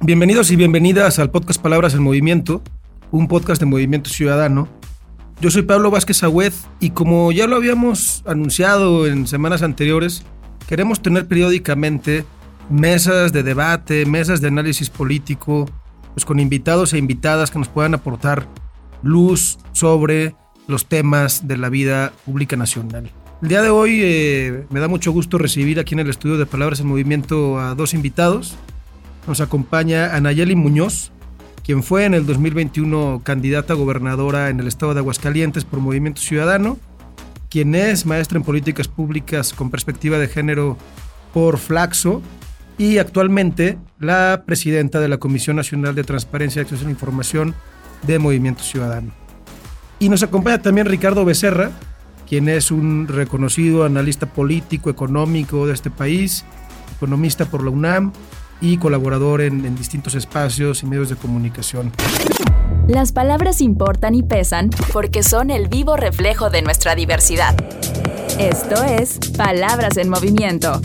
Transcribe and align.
Bienvenidos 0.00 0.52
y 0.52 0.56
bienvenidas 0.56 1.18
al 1.18 1.32
podcast 1.32 1.60
Palabras 1.60 1.92
en 1.92 2.04
Movimiento, 2.04 2.62
un 3.10 3.26
podcast 3.26 3.60
de 3.60 3.66
Movimiento 3.66 4.10
Ciudadano. 4.10 4.68
Yo 5.40 5.50
soy 5.50 5.62
Pablo 5.62 5.90
Vázquez 5.90 6.22
Agüed 6.22 6.52
y 6.78 6.90
como 6.90 7.32
ya 7.32 7.48
lo 7.48 7.56
habíamos 7.56 8.22
anunciado 8.24 9.08
en 9.08 9.26
semanas 9.26 9.62
anteriores, 9.62 10.22
queremos 10.68 11.02
tener 11.02 11.26
periódicamente 11.26 12.24
mesas 12.70 13.32
de 13.32 13.42
debate, 13.42 14.06
mesas 14.06 14.40
de 14.40 14.46
análisis 14.46 14.88
político, 14.88 15.68
pues 16.14 16.24
con 16.24 16.38
invitados 16.38 16.92
e 16.92 16.98
invitadas 16.98 17.50
que 17.50 17.58
nos 17.58 17.68
puedan 17.68 17.94
aportar 17.94 18.46
luz 19.02 19.58
sobre 19.72 20.36
los 20.68 20.86
temas 20.86 21.48
de 21.48 21.56
la 21.56 21.70
vida 21.70 22.12
pública 22.24 22.56
nacional. 22.56 23.10
El 23.42 23.48
día 23.48 23.62
de 23.62 23.70
hoy 23.70 24.00
eh, 24.04 24.64
me 24.70 24.78
da 24.78 24.86
mucho 24.86 25.10
gusto 25.10 25.38
recibir 25.38 25.80
aquí 25.80 25.94
en 25.94 26.00
el 26.00 26.08
estudio 26.08 26.38
de 26.38 26.46
Palabras 26.46 26.78
en 26.78 26.86
Movimiento 26.86 27.58
a 27.58 27.74
dos 27.74 27.94
invitados. 27.94 28.56
Nos 29.28 29.42
acompaña 29.42 30.16
Anayeli 30.16 30.56
Muñoz, 30.56 31.12
quien 31.62 31.82
fue 31.82 32.06
en 32.06 32.14
el 32.14 32.24
2021 32.24 33.20
candidata 33.22 33.74
a 33.74 33.76
gobernadora 33.76 34.48
en 34.48 34.58
el 34.58 34.66
estado 34.66 34.94
de 34.94 35.00
Aguascalientes 35.00 35.66
por 35.66 35.80
Movimiento 35.80 36.22
Ciudadano, 36.22 36.78
quien 37.50 37.74
es 37.74 38.06
maestra 38.06 38.38
en 38.38 38.44
políticas 38.44 38.88
públicas 38.88 39.52
con 39.52 39.70
perspectiva 39.70 40.16
de 40.16 40.28
género 40.28 40.78
por 41.34 41.58
Flaxo 41.58 42.22
y 42.78 42.96
actualmente 42.96 43.76
la 44.00 44.44
presidenta 44.46 44.98
de 44.98 45.08
la 45.08 45.18
Comisión 45.18 45.56
Nacional 45.56 45.94
de 45.94 46.04
Transparencia 46.04 46.60
y 46.60 46.62
Acceso 46.62 46.80
a 46.80 46.84
la 46.86 46.92
Información 46.92 47.54
de 48.06 48.18
Movimiento 48.18 48.62
Ciudadano. 48.62 49.12
Y 49.98 50.08
nos 50.08 50.22
acompaña 50.22 50.62
también 50.62 50.86
Ricardo 50.86 51.26
Becerra, 51.26 51.72
quien 52.26 52.48
es 52.48 52.70
un 52.70 53.06
reconocido 53.06 53.84
analista 53.84 54.24
político, 54.24 54.88
económico 54.88 55.66
de 55.66 55.74
este 55.74 55.90
país, 55.90 56.46
economista 56.96 57.44
por 57.44 57.62
la 57.62 57.68
UNAM 57.68 58.12
y 58.60 58.78
colaborador 58.78 59.40
en, 59.40 59.74
distintos 59.76 60.14
espacios 60.14 60.82
y 60.82 60.86
medios 60.86 61.08
de 61.08 61.16
comunicación. 61.16 61.92
Las 62.88 63.12
palabras 63.12 63.60
importan 63.60 64.14
y 64.14 64.22
pesan 64.22 64.70
porque 64.92 65.22
son 65.22 65.50
el 65.50 65.68
vivo 65.68 65.96
reflejo 65.96 66.50
de 66.50 66.62
nuestra 66.62 66.94
diversidad. 66.94 67.54
Esto 68.38 68.82
es 68.84 69.18
Palabras 69.36 69.96
en 69.96 70.08
Movimiento 70.08 70.80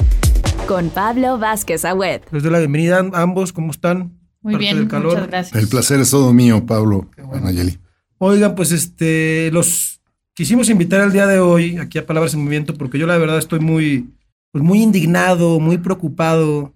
con 0.67 0.89
Pablo 0.89 1.38
Vázquez 1.38 1.86
Agüed. 1.86 2.22
Les 2.31 2.44
doy 2.44 2.52
la 2.52 2.59
bienvenida 2.59 3.00
a 3.00 3.22
ambos, 3.22 3.53
¿cómo 3.53 3.72
están? 3.72 4.17
Muy 4.42 4.55
bien, 4.55 4.83
muchas 4.83 5.28
gracias. 5.28 5.55
El 5.55 5.67
placer 5.70 6.00
es 6.00 6.11
todo 6.11 6.33
mío, 6.33 6.66
Pablo, 6.66 7.09
bueno. 7.17 7.48
Anayeli. 7.48 7.80
Oigan, 8.17 8.55
pues 8.55 8.72
este, 8.72 9.50
los 9.52 10.02
quisimos 10.33 10.70
invitar 10.70 11.02
el 11.02 11.11
día 11.11 11.28
de 11.28 11.39
hoy 11.39 11.78
aquí 11.78 11.98
a 11.98 12.05
Palabras 12.05 12.33
en 12.33 12.42
Movimiento 12.42 12.73
porque 12.73 12.98
yo 12.98 13.08
la 13.08 13.17
verdad 13.17 13.38
estoy 13.38 13.59
muy, 13.59 14.14
pues 14.52 14.64
muy 14.64 14.81
indignado, 14.81 15.59
muy 15.59 15.78
preocupado 15.78 16.73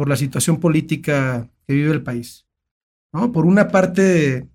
por 0.00 0.08
la 0.08 0.16
situación 0.16 0.60
política 0.60 1.50
que 1.66 1.74
vive 1.74 1.92
el 1.92 2.02
país. 2.02 2.46
¿no? 3.12 3.32
Por 3.32 3.44
una 3.44 3.68
parte, 3.68 4.48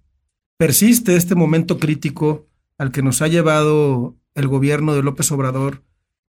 persiste 0.57 1.15
este 1.15 1.35
momento 1.35 1.77
crítico 1.77 2.47
al 2.79 2.91
que 2.91 3.03
nos 3.03 3.21
ha 3.21 3.27
llevado 3.27 4.15
el 4.33 4.47
gobierno 4.47 4.95
de 4.95 5.03
López 5.03 5.31
Obrador 5.31 5.83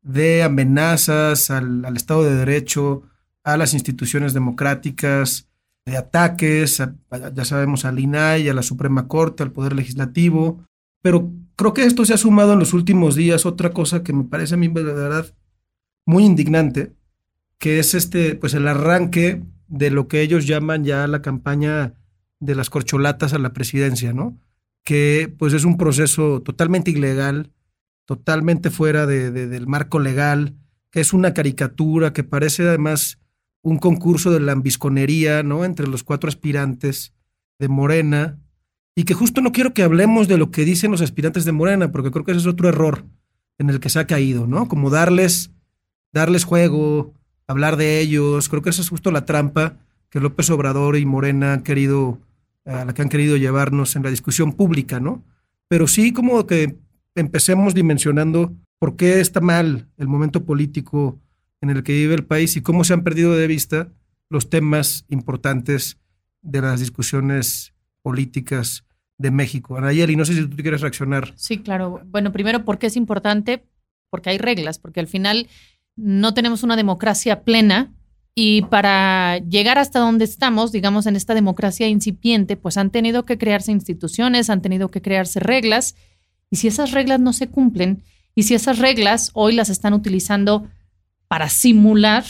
de 0.01 0.43
amenazas 0.43 1.51
al, 1.51 1.85
Estado 1.95 2.25
de 2.25 2.37
Derecho, 2.37 3.03
a 3.45 3.59
las 3.59 3.75
instituciones 3.75 4.33
democráticas, 4.33 5.47
de 5.85 5.99
ataques, 5.99 6.83
ya 7.35 7.45
sabemos, 7.45 7.85
al 7.85 7.99
INAI, 7.99 8.49
a 8.49 8.55
la 8.55 8.63
Suprema 8.63 9.09
Corte, 9.09 9.43
al 9.43 9.53
Poder 9.53 9.75
Legislativo. 9.75 10.65
Pero 11.03 11.31
creo 11.57 11.75
que 11.75 11.85
esto 11.85 12.07
se 12.07 12.15
ha 12.15 12.17
sumado 12.17 12.55
en 12.55 12.61
los 12.61 12.73
últimos 12.73 13.15
días 13.15 13.45
otra 13.45 13.73
cosa 13.73 14.03
que 14.03 14.15
me 14.15 14.25
parece 14.25 14.55
a 14.55 14.57
mí 14.57 14.69
de 14.69 14.83
verdad 14.85 15.27
muy 16.07 16.25
indignante, 16.25 16.95
que 17.63 17.79
es 17.79 17.95
este, 17.95 18.35
pues 18.35 18.55
el 18.55 18.67
arranque 18.67 19.45
de 19.69 19.93
lo 19.93 20.09
que 20.09 20.21
ellos 20.21 20.49
llaman 20.49 20.83
ya 20.83 21.07
la 21.07 21.23
campaña 21.23 21.95
de 22.41 22.57
las 22.57 22.71
corcholatas 22.71 23.35
a 23.35 23.39
la 23.39 23.53
presidencia, 23.53 24.13
¿no? 24.13 24.37
Que 24.83 25.33
pues 25.39 25.53
es 25.53 25.65
un 25.65 25.77
proceso 25.77 26.43
totalmente 26.43 26.91
ilegal, 26.91 27.53
totalmente 28.05 28.71
fuera 28.71 29.06
de, 29.06 29.31
del 29.31 29.69
marco 29.69 30.01
legal, 30.01 30.56
que 30.91 30.99
es 30.99 31.12
una 31.12 31.34
caricatura, 31.34 32.12
que 32.12 32.25
parece 32.25 32.67
además 32.67 33.21
un 33.62 33.78
concurso 33.78 34.33
de 34.33 34.41
lambisconería, 34.41 35.45
¿no? 35.45 35.65
Entre 35.65 35.87
los 35.87 36.03
cuatro 36.03 36.27
aspirantes 36.27 37.15
de 37.61 37.69
Morena, 37.69 38.41
y 38.97 39.05
que 39.05 39.15
justo 39.15 39.41
no 39.41 39.53
quiero 39.53 39.72
que 39.72 39.84
hablemos 39.84 40.27
de 40.27 40.37
lo 40.37 40.51
que 40.51 40.65
dicen 40.65 40.91
los 40.91 41.01
aspirantes 41.01 41.45
de 41.45 41.53
Morena, 41.53 41.93
porque 41.93 42.11
creo 42.11 42.25
que 42.25 42.33
ese 42.33 42.41
es 42.41 42.47
otro 42.49 42.69
error 42.69 43.06
en 43.59 43.71
el 43.71 43.78
que 43.78 43.89
se 43.89 44.01
ha 44.01 44.09
caído, 44.09 44.49
¿no? 44.49 44.67
Como 44.67 44.91
darles, 44.91 45.53
darles 46.12 46.43
juego, 46.43 47.15
hablar 47.53 47.77
de 47.77 48.01
ellos. 48.01 48.49
Creo 48.49 48.63
que 48.63 48.71
esa 48.71 48.83
es 48.83 48.89
justo 48.89 49.11
la 49.11 49.25
trampa 49.25 49.77
que 50.11 50.21
López 50.21 50.51
Obrador 50.51 50.97
y 50.97 51.07
Morena 51.07 51.53
han 51.55 51.63
querido, 51.63 52.19
la 52.65 52.93
que 52.93 53.03
han 53.03 53.09
querido 53.09 53.37
llevarnos 53.37 53.97
en 53.97 54.03
la 54.03 54.11
discusión 54.11 54.53
pública, 54.53 55.01
¿no? 55.01 55.25
Pero 55.69 55.87
sí 55.87 56.13
como 56.13 56.47
que 56.47 56.77
empecemos 57.15 57.75
dimensionando 57.75 58.53
por 58.79 58.97
qué 58.97 59.21
está 59.21 59.41
mal 59.41 59.89
el 59.97 60.09
momento 60.09 60.45
político 60.45 61.19
en 61.61 61.71
el 61.71 61.83
que 61.83 61.93
vive 61.93 62.15
el 62.15 62.25
país 62.25 62.57
y 62.57 62.63
cómo 62.63 62.85
se 62.85 62.93
han 62.93 63.05
perdido 63.05 63.33
de 63.35 63.47
vista 63.47 63.89
los 64.29 64.51
temas 64.51 65.05
importantes 65.09 65.99
de 66.43 66.61
las 66.61 66.81
discusiones 66.81 67.73
políticas 68.03 68.84
de 69.19 69.31
México. 69.31 69.77
Anayeli, 69.79 70.17
no 70.17 70.25
sé 70.25 70.34
si 70.34 70.47
tú 70.47 70.57
quieres 70.57 70.81
reaccionar. 70.81 71.33
Sí, 71.37 71.59
claro. 71.59 72.03
Bueno, 72.07 72.33
primero, 72.33 72.65
¿por 72.65 72.79
qué 72.79 72.89
es 72.89 72.97
importante? 72.97 73.65
Porque 74.11 74.31
hay 74.31 74.39
reglas, 74.39 74.79
porque 74.79 75.01
al 75.01 75.07
final 75.07 75.49
no 75.97 76.34
tenemos 76.34 76.62
una 76.62 76.76
democracia 76.76 77.42
plena 77.42 77.92
y 78.34 78.62
para 78.62 79.38
llegar 79.38 79.78
hasta 79.78 79.98
donde 79.98 80.25
estamos, 80.25 80.72
digamos, 80.72 81.06
en 81.06 81.16
esta 81.16 81.34
democracia 81.34 81.88
incipiente, 81.88 82.56
pues 82.56 82.78
han 82.78 82.91
tenido 82.91 83.25
que 83.25 83.36
crearse 83.36 83.72
instituciones, 83.72 84.48
han 84.48 84.62
tenido 84.62 84.88
que 84.88 85.03
crearse 85.03 85.38
reglas, 85.38 85.97
y 86.50 86.56
si 86.56 86.69
esas 86.69 86.92
reglas 86.92 87.20
no 87.20 87.32
se 87.32 87.48
cumplen, 87.48 88.03
y 88.34 88.44
si 88.44 88.54
esas 88.54 88.78
reglas 88.78 89.30
hoy 89.34 89.54
las 89.54 89.69
están 89.69 89.92
utilizando 89.92 90.66
para 91.28 91.50
simular, 91.50 92.24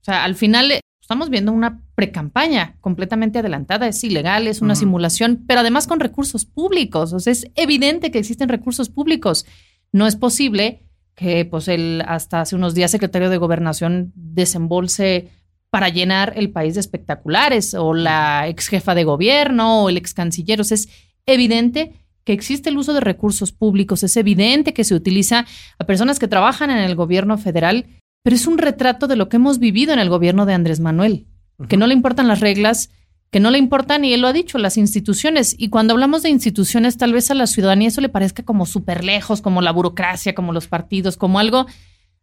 o 0.00 0.04
sea, 0.04 0.24
al 0.24 0.34
final 0.34 0.70
eh, 0.70 0.80
estamos 1.00 1.28
viendo 1.28 1.52
una 1.52 1.82
precampaña 1.94 2.76
completamente 2.80 3.38
adelantada, 3.38 3.86
es 3.86 4.02
ilegal, 4.02 4.46
es 4.46 4.62
una 4.62 4.74
simulación, 4.74 5.44
pero 5.46 5.60
además 5.60 5.86
con 5.86 6.00
recursos 6.00 6.46
públicos, 6.46 7.12
o 7.12 7.20
sea, 7.20 7.32
es 7.32 7.50
evidente 7.54 8.10
que 8.10 8.18
existen 8.18 8.48
recursos 8.48 8.88
públicos. 8.88 9.44
No 9.92 10.06
es 10.06 10.16
posible 10.16 10.83
que 11.14 11.44
pues 11.44 11.68
el 11.68 12.02
hasta 12.06 12.40
hace 12.40 12.56
unos 12.56 12.74
días 12.74 12.90
secretario 12.90 13.30
de 13.30 13.36
gobernación 13.36 14.12
desembolse 14.14 15.30
para 15.70 15.88
llenar 15.88 16.34
el 16.36 16.50
país 16.50 16.74
de 16.74 16.80
espectaculares 16.80 17.74
o 17.74 17.94
la 17.94 18.48
ex 18.48 18.68
jefa 18.68 18.94
de 18.94 19.04
gobierno 19.04 19.82
o 19.82 19.88
el 19.88 19.96
ex 19.96 20.14
canciller. 20.14 20.60
O 20.60 20.64
sea, 20.64 20.76
es 20.76 20.88
evidente 21.26 21.94
que 22.24 22.32
existe 22.32 22.70
el 22.70 22.78
uso 22.78 22.94
de 22.94 23.00
recursos 23.00 23.52
públicos, 23.52 24.02
es 24.02 24.16
evidente 24.16 24.72
que 24.72 24.84
se 24.84 24.94
utiliza 24.94 25.46
a 25.78 25.84
personas 25.84 26.18
que 26.18 26.28
trabajan 26.28 26.70
en 26.70 26.78
el 26.78 26.94
gobierno 26.94 27.38
federal, 27.38 27.86
pero 28.22 28.36
es 28.36 28.46
un 28.46 28.58
retrato 28.58 29.06
de 29.06 29.16
lo 29.16 29.28
que 29.28 29.36
hemos 29.36 29.58
vivido 29.58 29.92
en 29.92 29.98
el 29.98 30.08
gobierno 30.08 30.46
de 30.46 30.54
Andrés 30.54 30.80
Manuel, 30.80 31.26
que 31.68 31.76
no 31.76 31.86
le 31.86 31.94
importan 31.94 32.28
las 32.28 32.40
reglas, 32.40 32.90
que 33.34 33.40
no 33.40 33.50
le 33.50 33.58
importan, 33.58 34.04
y 34.04 34.12
él 34.12 34.20
lo 34.20 34.28
ha 34.28 34.32
dicho, 34.32 34.58
las 34.58 34.76
instituciones. 34.76 35.56
Y 35.58 35.68
cuando 35.68 35.92
hablamos 35.92 36.22
de 36.22 36.30
instituciones, 36.30 36.96
tal 36.96 37.12
vez 37.12 37.32
a 37.32 37.34
la 37.34 37.48
ciudadanía 37.48 37.88
eso 37.88 38.00
le 38.00 38.08
parezca 38.08 38.44
como 38.44 38.64
súper 38.64 39.02
lejos, 39.02 39.42
como 39.42 39.60
la 39.60 39.72
burocracia, 39.72 40.36
como 40.36 40.52
los 40.52 40.68
partidos, 40.68 41.16
como 41.16 41.40
algo 41.40 41.66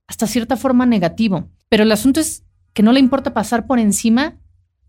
hasta 0.08 0.26
cierta 0.26 0.56
forma 0.56 0.86
negativo. 0.86 1.50
Pero 1.68 1.84
el 1.84 1.92
asunto 1.92 2.22
es 2.22 2.46
que 2.72 2.82
no 2.82 2.94
le 2.94 3.02
importa 3.02 3.34
pasar 3.34 3.68
por 3.68 3.78
encima 3.78 4.38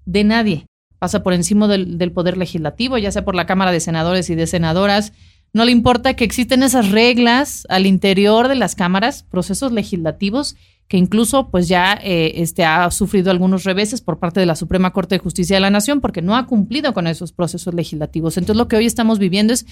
de 0.05 0.23
nadie. 0.23 0.67
Pasa 1.01 1.25
por 1.25 1.33
encima 1.33 1.67
del, 1.67 1.99
del 1.99 2.13
poder 2.13 2.37
legislativo, 2.37 2.99
ya 2.99 3.11
sea 3.11 3.25
por 3.25 3.35
la 3.35 3.47
Cámara 3.47 3.73
de 3.73 3.81
Senadores 3.81 4.31
y 4.31 4.37
de 4.37 4.47
Senadoras, 4.47 5.13
no 5.53 5.65
le 5.65 5.73
importa 5.73 6.15
que 6.15 6.23
existen 6.23 6.63
esas 6.63 6.93
reglas 6.93 7.67
al 7.69 7.85
interior 7.85 8.47
de 8.47 8.55
las 8.55 8.77
cámaras, 8.77 9.25
procesos 9.25 9.73
legislativos, 9.73 10.55
que 10.89 10.97
incluso 10.99 11.51
pues 11.51 11.69
ya 11.69 11.99
eh, 12.03 12.33
este, 12.37 12.65
ha 12.65 12.91
sufrido 12.91 13.31
algunos 13.31 13.65
reveses 13.65 14.01
por 14.01 14.19
parte 14.19 14.41
de 14.41 14.47
la 14.47 14.57
Suprema 14.57 14.93
Corte 14.93 15.15
de 15.15 15.21
Justicia 15.21 15.57
de 15.57 15.61
la 15.61 15.71
Nación 15.71 16.01
porque 16.01 16.23
no 16.23 16.37
ha 16.37 16.47
cumplido 16.47 16.93
con 16.93 17.07
esos 17.07 17.33
procesos 17.33 17.75
legislativos. 17.75 18.37
Entonces 18.37 18.59
lo 18.59 18.69
que 18.69 18.77
hoy 18.77 18.87
estamos 18.87 19.19
viviendo 19.19 19.53
es 19.53 19.67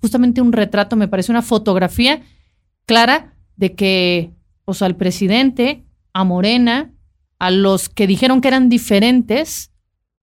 justamente 0.00 0.40
un 0.40 0.52
retrato, 0.52 0.96
me 0.96 1.08
parece 1.08 1.32
una 1.32 1.42
fotografía 1.42 2.22
clara 2.86 3.34
de 3.56 3.74
que 3.74 4.32
pues, 4.64 4.82
al 4.82 4.96
presidente, 4.96 5.84
a 6.12 6.24
Morena, 6.24 6.92
a 7.38 7.50
los 7.50 7.88
que 7.88 8.06
dijeron 8.06 8.40
que 8.40 8.48
eran 8.48 8.68
diferentes, 8.68 9.70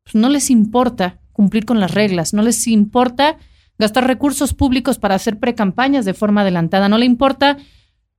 pues, 0.03 0.15
no 0.15 0.29
les 0.29 0.49
importa 0.49 1.19
cumplir 1.31 1.65
con 1.65 1.79
las 1.79 1.93
reglas, 1.93 2.33
no 2.33 2.41
les 2.41 2.67
importa 2.67 3.37
gastar 3.77 4.05
recursos 4.05 4.53
públicos 4.53 4.99
para 4.99 5.15
hacer 5.15 5.39
precampañas 5.39 6.05
de 6.05 6.13
forma 6.13 6.41
adelantada. 6.41 6.87
No 6.87 6.97
le 6.97 7.05
importa 7.05 7.57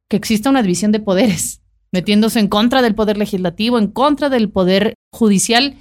que 0.09 0.17
exista 0.17 0.51
una 0.51 0.63
división 0.63 0.93
de 0.93 1.01
poderes, 1.01 1.62
metiéndose 1.93 2.41
en 2.41 2.49
contra 2.49 2.83
del 2.83 2.95
poder 2.95 3.19
legislativo, 3.19 3.79
en 3.79 3.87
contra 3.89 4.29
del 4.31 4.51
poder 4.51 4.95
judicial. 5.13 5.77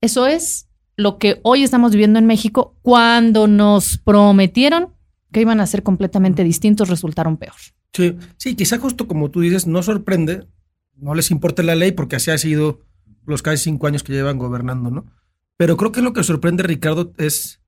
Eso 0.00 0.26
es 0.26 0.68
lo 0.96 1.18
que 1.18 1.40
hoy 1.42 1.64
estamos 1.64 1.92
viviendo 1.92 2.18
en 2.18 2.26
México 2.26 2.76
cuando 2.82 3.46
nos 3.46 3.98
prometieron 3.98 4.94
que 5.32 5.40
iban 5.40 5.60
a 5.60 5.66
ser 5.66 5.82
completamente 5.82 6.44
distintos, 6.44 6.88
resultaron 6.88 7.36
peor. 7.36 7.54
Sí, 7.92 8.16
sí, 8.36 8.54
quizá 8.54 8.78
justo 8.78 9.06
como 9.06 9.30
tú 9.30 9.40
dices, 9.40 9.66
no 9.66 9.82
sorprende, 9.82 10.46
no 10.96 11.14
les 11.14 11.30
importa 11.30 11.62
la 11.62 11.74
ley 11.74 11.92
porque 11.92 12.16
así 12.16 12.30
ha 12.30 12.38
sido 12.38 12.80
los 13.26 13.42
casi 13.42 13.64
cinco 13.64 13.86
años 13.86 14.02
que 14.02 14.12
llevan 14.12 14.38
gobernando, 14.38 14.90
¿no? 14.90 15.06
Pero 15.56 15.76
creo 15.76 15.92
que 15.92 16.02
lo 16.02 16.12
que 16.12 16.22
sorprende, 16.22 16.62
Ricardo, 16.62 17.12
es 17.18 17.60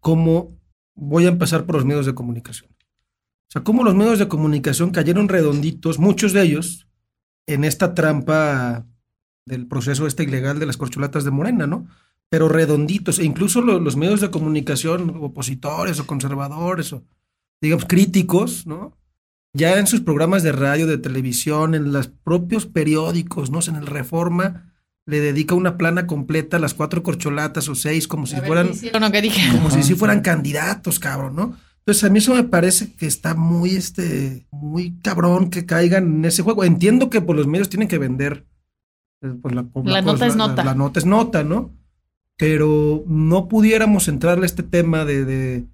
cómo 0.00 0.58
voy 0.94 1.26
a 1.26 1.28
empezar 1.28 1.66
por 1.66 1.76
los 1.76 1.84
medios 1.84 2.06
de 2.06 2.14
comunicación. 2.14 2.70
O 2.70 3.50
sea, 3.50 3.62
cómo 3.62 3.82
los 3.82 3.94
medios 3.94 4.18
de 4.18 4.28
comunicación 4.28 4.90
cayeron 4.90 5.28
redonditos, 5.28 5.98
muchos 5.98 6.32
de 6.32 6.42
ellos, 6.42 6.87
en 7.48 7.64
esta 7.64 7.94
trampa 7.94 8.86
del 9.46 9.66
proceso 9.66 10.06
este 10.06 10.22
ilegal 10.24 10.58
de 10.58 10.66
las 10.66 10.76
corcholatas 10.76 11.24
de 11.24 11.30
Morena, 11.30 11.66
¿no? 11.66 11.86
Pero 12.28 12.48
redonditos, 12.48 13.18
e 13.18 13.24
incluso 13.24 13.62
los, 13.62 13.80
los 13.80 13.96
medios 13.96 14.20
de 14.20 14.30
comunicación 14.30 15.16
opositores 15.20 15.98
o 15.98 16.06
conservadores 16.06 16.92
o, 16.92 17.02
digamos, 17.60 17.86
críticos, 17.86 18.66
¿no? 18.66 18.96
Ya 19.54 19.78
en 19.78 19.86
sus 19.86 20.02
programas 20.02 20.42
de 20.42 20.52
radio, 20.52 20.86
de 20.86 20.98
televisión, 20.98 21.74
en 21.74 21.90
los 21.90 22.08
propios 22.08 22.66
periódicos, 22.66 23.50
¿no? 23.50 23.60
En 23.66 23.76
el 23.76 23.86
Reforma 23.86 24.70
le 25.06 25.20
dedica 25.20 25.54
una 25.54 25.78
plana 25.78 26.06
completa 26.06 26.58
a 26.58 26.60
las 26.60 26.74
cuatro 26.74 27.02
corcholatas 27.02 27.66
o 27.70 27.74
seis, 27.74 28.06
como 28.06 28.26
si 28.26 28.36
fueran, 28.42 28.70
No, 29.00 29.10
que 29.10 29.22
dije. 29.22 29.50
como 29.50 29.70
si 29.70 29.82
sí 29.82 29.94
fueran 29.94 30.20
candidatos, 30.20 30.98
cabrón, 30.98 31.34
¿no? 31.34 31.56
Entonces 31.88 32.04
a 32.04 32.10
mí 32.10 32.18
eso 32.18 32.34
me 32.34 32.44
parece 32.44 32.92
que 32.92 33.06
está 33.06 33.34
muy, 33.34 33.70
este, 33.70 34.46
muy 34.50 34.98
cabrón 35.00 35.48
que 35.48 35.64
caigan 35.64 36.16
en 36.16 36.24
ese 36.26 36.42
juego. 36.42 36.62
Entiendo 36.62 37.08
que 37.08 37.22
por 37.22 37.34
los 37.34 37.46
medios 37.46 37.70
tienen 37.70 37.88
que 37.88 37.96
vender. 37.96 38.44
eh, 39.22 39.32
pues, 39.40 39.54
la, 39.54 39.64
La 39.84 40.02
nota 40.02 40.26
es 40.26 40.36
nota. 40.36 40.64
La, 40.64 40.74
nota 40.74 41.00
es 41.00 41.06
nota, 41.06 41.44
¿no? 41.44 41.74
Pero 42.36 43.04
no 43.06 43.48
pudiéramos 43.48 44.06
entrarle 44.06 44.42
a 44.42 44.46
este 44.46 44.62
tema 44.62 45.06
de, 45.06 45.24
de 45.24 45.64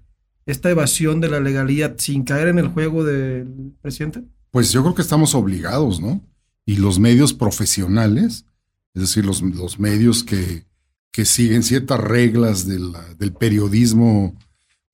esta 0.45 0.69
evasión 0.69 1.19
de 1.19 1.27
la 1.29 1.41
legalidad 1.41 1.95
sin 1.97 2.23
caer 2.23 2.47
en 2.47 2.59
el 2.59 2.69
juego 2.69 3.03
del 3.03 3.73
presidente. 3.81 4.23
Pues 4.51 4.71
yo 4.71 4.83
creo 4.83 4.95
que 4.95 5.01
estamos 5.01 5.35
obligados, 5.35 5.99
¿no? 5.99 6.21
Y 6.65 6.77
los 6.77 6.97
medios 6.97 7.33
profesionales, 7.33 8.45
es 8.93 9.01
decir, 9.01 9.25
los, 9.25 9.41
los 9.41 9.79
medios 9.81 10.23
que, 10.23 10.63
que 11.11 11.25
siguen 11.25 11.61
ciertas 11.61 11.99
reglas 11.99 12.65
del, 12.65 12.93
del 13.17 13.33
periodismo 13.33 14.33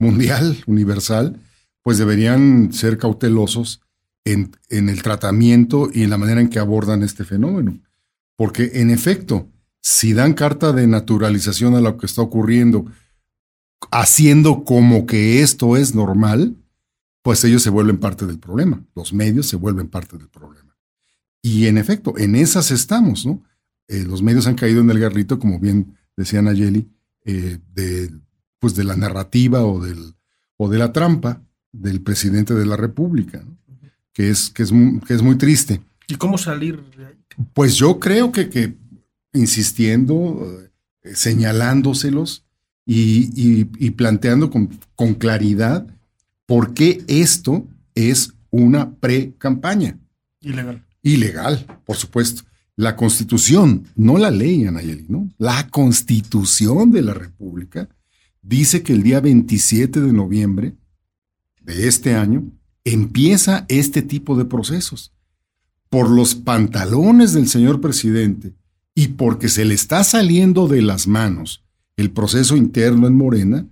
mundial, 0.01 0.63
universal, 0.65 1.39
pues 1.83 1.97
deberían 1.97 2.73
ser 2.73 2.97
cautelosos 2.97 3.81
en, 4.25 4.51
en 4.69 4.89
el 4.89 5.01
tratamiento 5.03 5.89
y 5.93 6.03
en 6.03 6.09
la 6.09 6.17
manera 6.17 6.41
en 6.41 6.49
que 6.49 6.59
abordan 6.59 7.03
este 7.03 7.23
fenómeno. 7.23 7.79
Porque 8.35 8.71
en 8.75 8.89
efecto, 8.89 9.47
si 9.81 10.13
dan 10.13 10.33
carta 10.33 10.73
de 10.73 10.87
naturalización 10.87 11.75
a 11.75 11.81
lo 11.81 11.97
que 11.97 12.07
está 12.07 12.21
ocurriendo, 12.21 12.85
haciendo 13.91 14.63
como 14.63 15.05
que 15.05 15.41
esto 15.41 15.77
es 15.77 15.95
normal, 15.95 16.55
pues 17.23 17.43
ellos 17.43 17.63
se 17.63 17.69
vuelven 17.69 17.97
parte 17.97 18.25
del 18.25 18.39
problema. 18.39 18.83
Los 18.95 19.13
medios 19.13 19.47
se 19.47 19.55
vuelven 19.55 19.87
parte 19.87 20.17
del 20.17 20.29
problema. 20.29 20.75
Y 21.41 21.67
en 21.67 21.77
efecto, 21.77 22.17
en 22.17 22.35
esas 22.35 22.71
estamos, 22.71 23.25
¿no? 23.25 23.43
Eh, 23.87 24.03
los 24.03 24.21
medios 24.21 24.47
han 24.47 24.55
caído 24.55 24.81
en 24.81 24.89
el 24.89 24.99
garrito, 24.99 25.39
como 25.39 25.59
bien 25.59 25.95
decía 26.15 26.41
Nayeli, 26.41 26.89
eh, 27.25 27.59
de, 27.73 28.11
pues 28.61 28.75
de 28.75 28.83
la 28.83 28.95
narrativa 28.95 29.65
o, 29.65 29.83
del, 29.83 30.13
o 30.55 30.69
de 30.69 30.77
la 30.77 30.93
trampa 30.93 31.41
del 31.73 32.01
presidente 32.01 32.53
de 32.53 32.65
la 32.67 32.77
República, 32.77 33.43
¿no? 33.43 33.57
que, 34.13 34.29
es, 34.29 34.49
que, 34.51 34.61
es, 34.63 34.71
que 35.07 35.13
es 35.15 35.21
muy 35.23 35.35
triste. 35.35 35.81
¿Y 36.07 36.15
cómo 36.15 36.37
salir 36.37 36.79
de 36.95 37.07
ahí? 37.07 37.13
Pues 37.53 37.75
yo 37.75 37.99
creo 37.99 38.31
que, 38.31 38.49
que 38.49 38.75
insistiendo, 39.33 40.47
eh, 41.03 41.13
señalándoselos 41.15 42.45
y, 42.85 43.31
y- 43.35 43.69
y 43.79 43.91
planteando 43.91 44.49
con, 44.51 44.69
con 44.95 45.15
claridad 45.15 45.87
por 46.45 46.73
qué 46.75 47.03
esto 47.07 47.65
es 47.95 48.33
una 48.51 48.91
pre-campaña. 48.91 49.97
Ilegal. 50.41 50.85
Ilegal, 51.01 51.65
por 51.85 51.95
supuesto. 51.95 52.43
La 52.75 52.95
constitución, 52.95 53.85
no 53.95 54.17
la 54.17 54.29
ley, 54.31 54.65
Anayeli, 54.65 55.05
¿no? 55.09 55.29
La 55.37 55.67
constitución 55.69 56.91
de 56.91 57.01
la 57.01 57.13
República 57.13 57.87
dice 58.41 58.83
que 58.83 58.93
el 58.93 59.03
día 59.03 59.19
27 59.19 60.01
de 60.01 60.13
noviembre 60.13 60.75
de 61.61 61.87
este 61.87 62.15
año 62.15 62.51
empieza 62.83 63.65
este 63.69 64.01
tipo 64.01 64.35
de 64.35 64.45
procesos. 64.45 65.13
Por 65.89 66.09
los 66.09 66.35
pantalones 66.35 67.33
del 67.33 67.47
señor 67.47 67.81
presidente 67.81 68.53
y 68.95 69.09
porque 69.09 69.49
se 69.49 69.65
le 69.65 69.73
está 69.73 70.03
saliendo 70.03 70.67
de 70.67 70.81
las 70.81 71.07
manos 71.07 71.63
el 71.97 72.11
proceso 72.11 72.55
interno 72.55 73.07
en 73.07 73.15
Morena, 73.15 73.67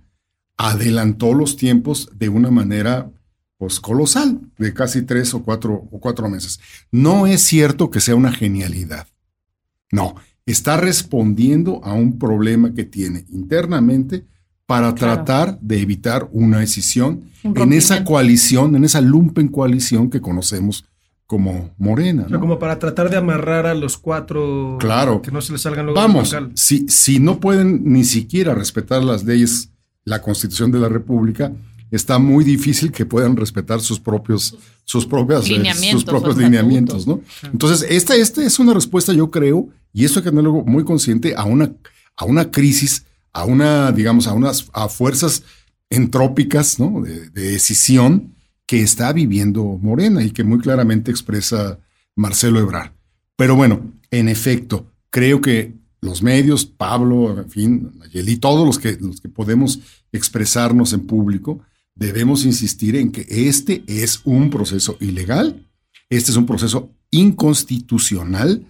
adelantó 0.56 1.34
los 1.34 1.56
tiempos 1.56 2.10
de 2.14 2.28
una 2.28 2.50
manera 2.50 3.10
pues 3.56 3.80
colosal, 3.80 4.40
de 4.58 4.72
casi 4.72 5.02
tres 5.02 5.34
o 5.34 5.42
cuatro, 5.42 5.88
o 5.90 6.00
cuatro 6.00 6.28
meses. 6.30 6.60
No 6.90 7.26
es 7.26 7.42
cierto 7.42 7.90
que 7.90 8.00
sea 8.00 8.14
una 8.14 8.32
genialidad. 8.32 9.06
No, 9.92 10.14
está 10.46 10.76
respondiendo 10.76 11.84
a 11.84 11.92
un 11.92 12.18
problema 12.18 12.72
que 12.72 12.84
tiene 12.84 13.26
internamente 13.30 14.26
para 14.70 14.94
Claro. 14.94 15.14
tratar 15.24 15.58
de 15.60 15.82
evitar 15.82 16.28
una 16.30 16.60
decisión 16.60 17.24
Un 17.42 17.58
en 17.58 17.72
esa 17.72 18.04
coalición, 18.04 18.76
en 18.76 18.84
esa 18.84 19.00
lumpen 19.00 19.48
coalición 19.48 20.10
que 20.10 20.20
conocemos 20.20 20.84
como 21.26 21.74
Morena. 21.76 22.26
Como 22.38 22.56
para 22.60 22.78
tratar 22.78 23.10
de 23.10 23.16
amarrar 23.16 23.66
a 23.66 23.74
los 23.74 23.98
cuatro. 23.98 24.76
Claro. 24.78 25.22
Que 25.22 25.32
no 25.32 25.40
se 25.40 25.50
les 25.52 25.62
salgan 25.62 25.86
luego 25.86 26.00
Vamos, 26.00 26.36
si, 26.54 26.86
si 26.88 27.18
no 27.18 27.40
pueden 27.40 27.82
ni 27.92 28.04
siquiera 28.04 28.54
respetar 28.54 29.02
las 29.02 29.24
leyes, 29.24 29.70
la 30.04 30.22
constitución 30.22 30.70
de 30.70 30.78
la 30.78 30.88
República, 30.88 31.52
está 31.90 32.20
muy 32.20 32.44
difícil 32.44 32.92
que 32.92 33.04
puedan 33.04 33.36
respetar 33.36 33.80
sus 33.80 33.98
propios, 33.98 34.56
sus 34.84 35.04
propias, 35.04 35.46
eh, 35.46 35.54
Lineamientos 35.54 36.02
sus 36.02 36.04
propios 36.04 36.36
lineamientos, 36.36 37.08
¿no? 37.08 37.20
Entonces, 37.42 37.84
esta, 37.90 38.14
esta 38.14 38.44
es 38.44 38.60
una 38.60 38.72
respuesta, 38.72 39.12
yo 39.12 39.32
creo, 39.32 39.68
y 39.92 40.04
esto 40.04 40.20
hay 40.20 40.24
que 40.24 40.30
tenerlo 40.30 40.62
muy 40.64 40.84
consciente, 40.84 41.34
a 41.36 41.42
una, 41.44 41.72
a 42.16 42.24
una 42.24 42.52
crisis, 42.52 43.04
a 43.32 43.44
una, 43.44 43.92
digamos, 43.92 44.26
a 44.26 44.32
unas 44.32 44.68
a 44.72 44.88
fuerzas 44.88 45.42
entrópicas, 45.88 46.78
¿no? 46.78 47.02
De, 47.02 47.30
de 47.30 47.52
decisión 47.52 48.34
que 48.66 48.82
está 48.82 49.12
viviendo 49.12 49.64
Morena 49.64 50.22
y 50.22 50.30
que 50.30 50.44
muy 50.44 50.60
claramente 50.60 51.10
expresa 51.10 51.78
Marcelo 52.14 52.60
Ebrard. 52.60 52.92
Pero 53.36 53.56
bueno, 53.56 53.92
en 54.10 54.28
efecto, 54.28 54.92
creo 55.10 55.40
que 55.40 55.74
los 56.00 56.22
medios, 56.22 56.64
Pablo, 56.64 57.38
en 57.40 57.50
fin, 57.50 57.92
Nayeli, 57.98 58.36
todos 58.36 58.66
los 58.66 58.78
que, 58.78 58.96
los 59.00 59.20
que 59.20 59.28
podemos 59.28 59.80
expresarnos 60.12 60.92
en 60.92 61.06
público, 61.06 61.60
debemos 61.94 62.44
insistir 62.44 62.96
en 62.96 63.12
que 63.12 63.26
este 63.28 63.82
es 63.86 64.20
un 64.24 64.50
proceso 64.50 64.96
ilegal, 65.00 65.66
este 66.08 66.30
es 66.30 66.36
un 66.36 66.46
proceso 66.46 66.90
inconstitucional, 67.10 68.66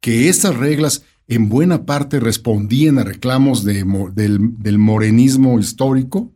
que 0.00 0.28
estas 0.28 0.56
reglas 0.56 1.02
en 1.28 1.48
buena 1.48 1.84
parte 1.84 2.20
respondían 2.20 2.98
a 2.98 3.04
reclamos 3.04 3.64
de 3.64 3.84
mo- 3.84 4.10
del, 4.10 4.56
del 4.58 4.78
morenismo 4.78 5.58
histórico 5.58 6.32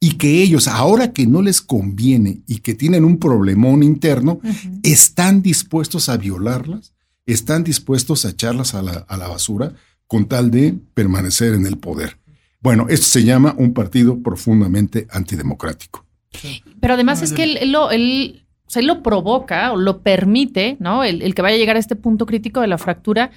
y 0.00 0.12
que 0.12 0.42
ellos, 0.42 0.66
ahora 0.66 1.12
que 1.12 1.26
no 1.26 1.42
les 1.42 1.60
conviene 1.60 2.40
y 2.46 2.60
que 2.60 2.74
tienen 2.74 3.04
un 3.04 3.18
problemón 3.18 3.82
interno, 3.82 4.40
están 4.82 5.42
dispuestos 5.42 6.08
a 6.08 6.16
violarlas, 6.16 6.94
están 7.26 7.64
dispuestos 7.64 8.24
a 8.24 8.30
echarlas 8.30 8.74
a 8.74 8.80
la, 8.82 8.92
a 9.08 9.16
la 9.18 9.28
basura 9.28 9.74
con 10.06 10.26
tal 10.26 10.50
de 10.50 10.74
permanecer 10.94 11.52
en 11.52 11.66
el 11.66 11.76
poder. 11.76 12.16
Bueno, 12.62 12.86
esto 12.88 13.06
se 13.06 13.24
llama 13.24 13.54
un 13.58 13.74
partido 13.74 14.22
profundamente 14.22 15.06
antidemocrático. 15.10 16.06
Pero 16.80 16.94
además 16.94 17.22
es 17.22 17.32
que 17.32 17.42
él, 17.42 17.58
él 17.58 17.72
lo, 17.72 17.90
él, 17.90 18.46
o 18.66 18.70
sea, 18.70 18.80
él 18.80 18.86
lo 18.86 19.02
provoca 19.02 19.72
o 19.72 19.76
lo 19.76 20.02
permite, 20.02 20.76
¿no? 20.80 21.04
El, 21.04 21.22
el 21.22 21.34
que 21.34 21.42
vaya 21.42 21.56
a 21.56 21.58
llegar 21.58 21.76
a 21.76 21.80
este 21.80 21.96
punto 21.96 22.24
crítico 22.24 22.60
de 22.60 22.68
la 22.68 22.78
fractura, 22.78 23.30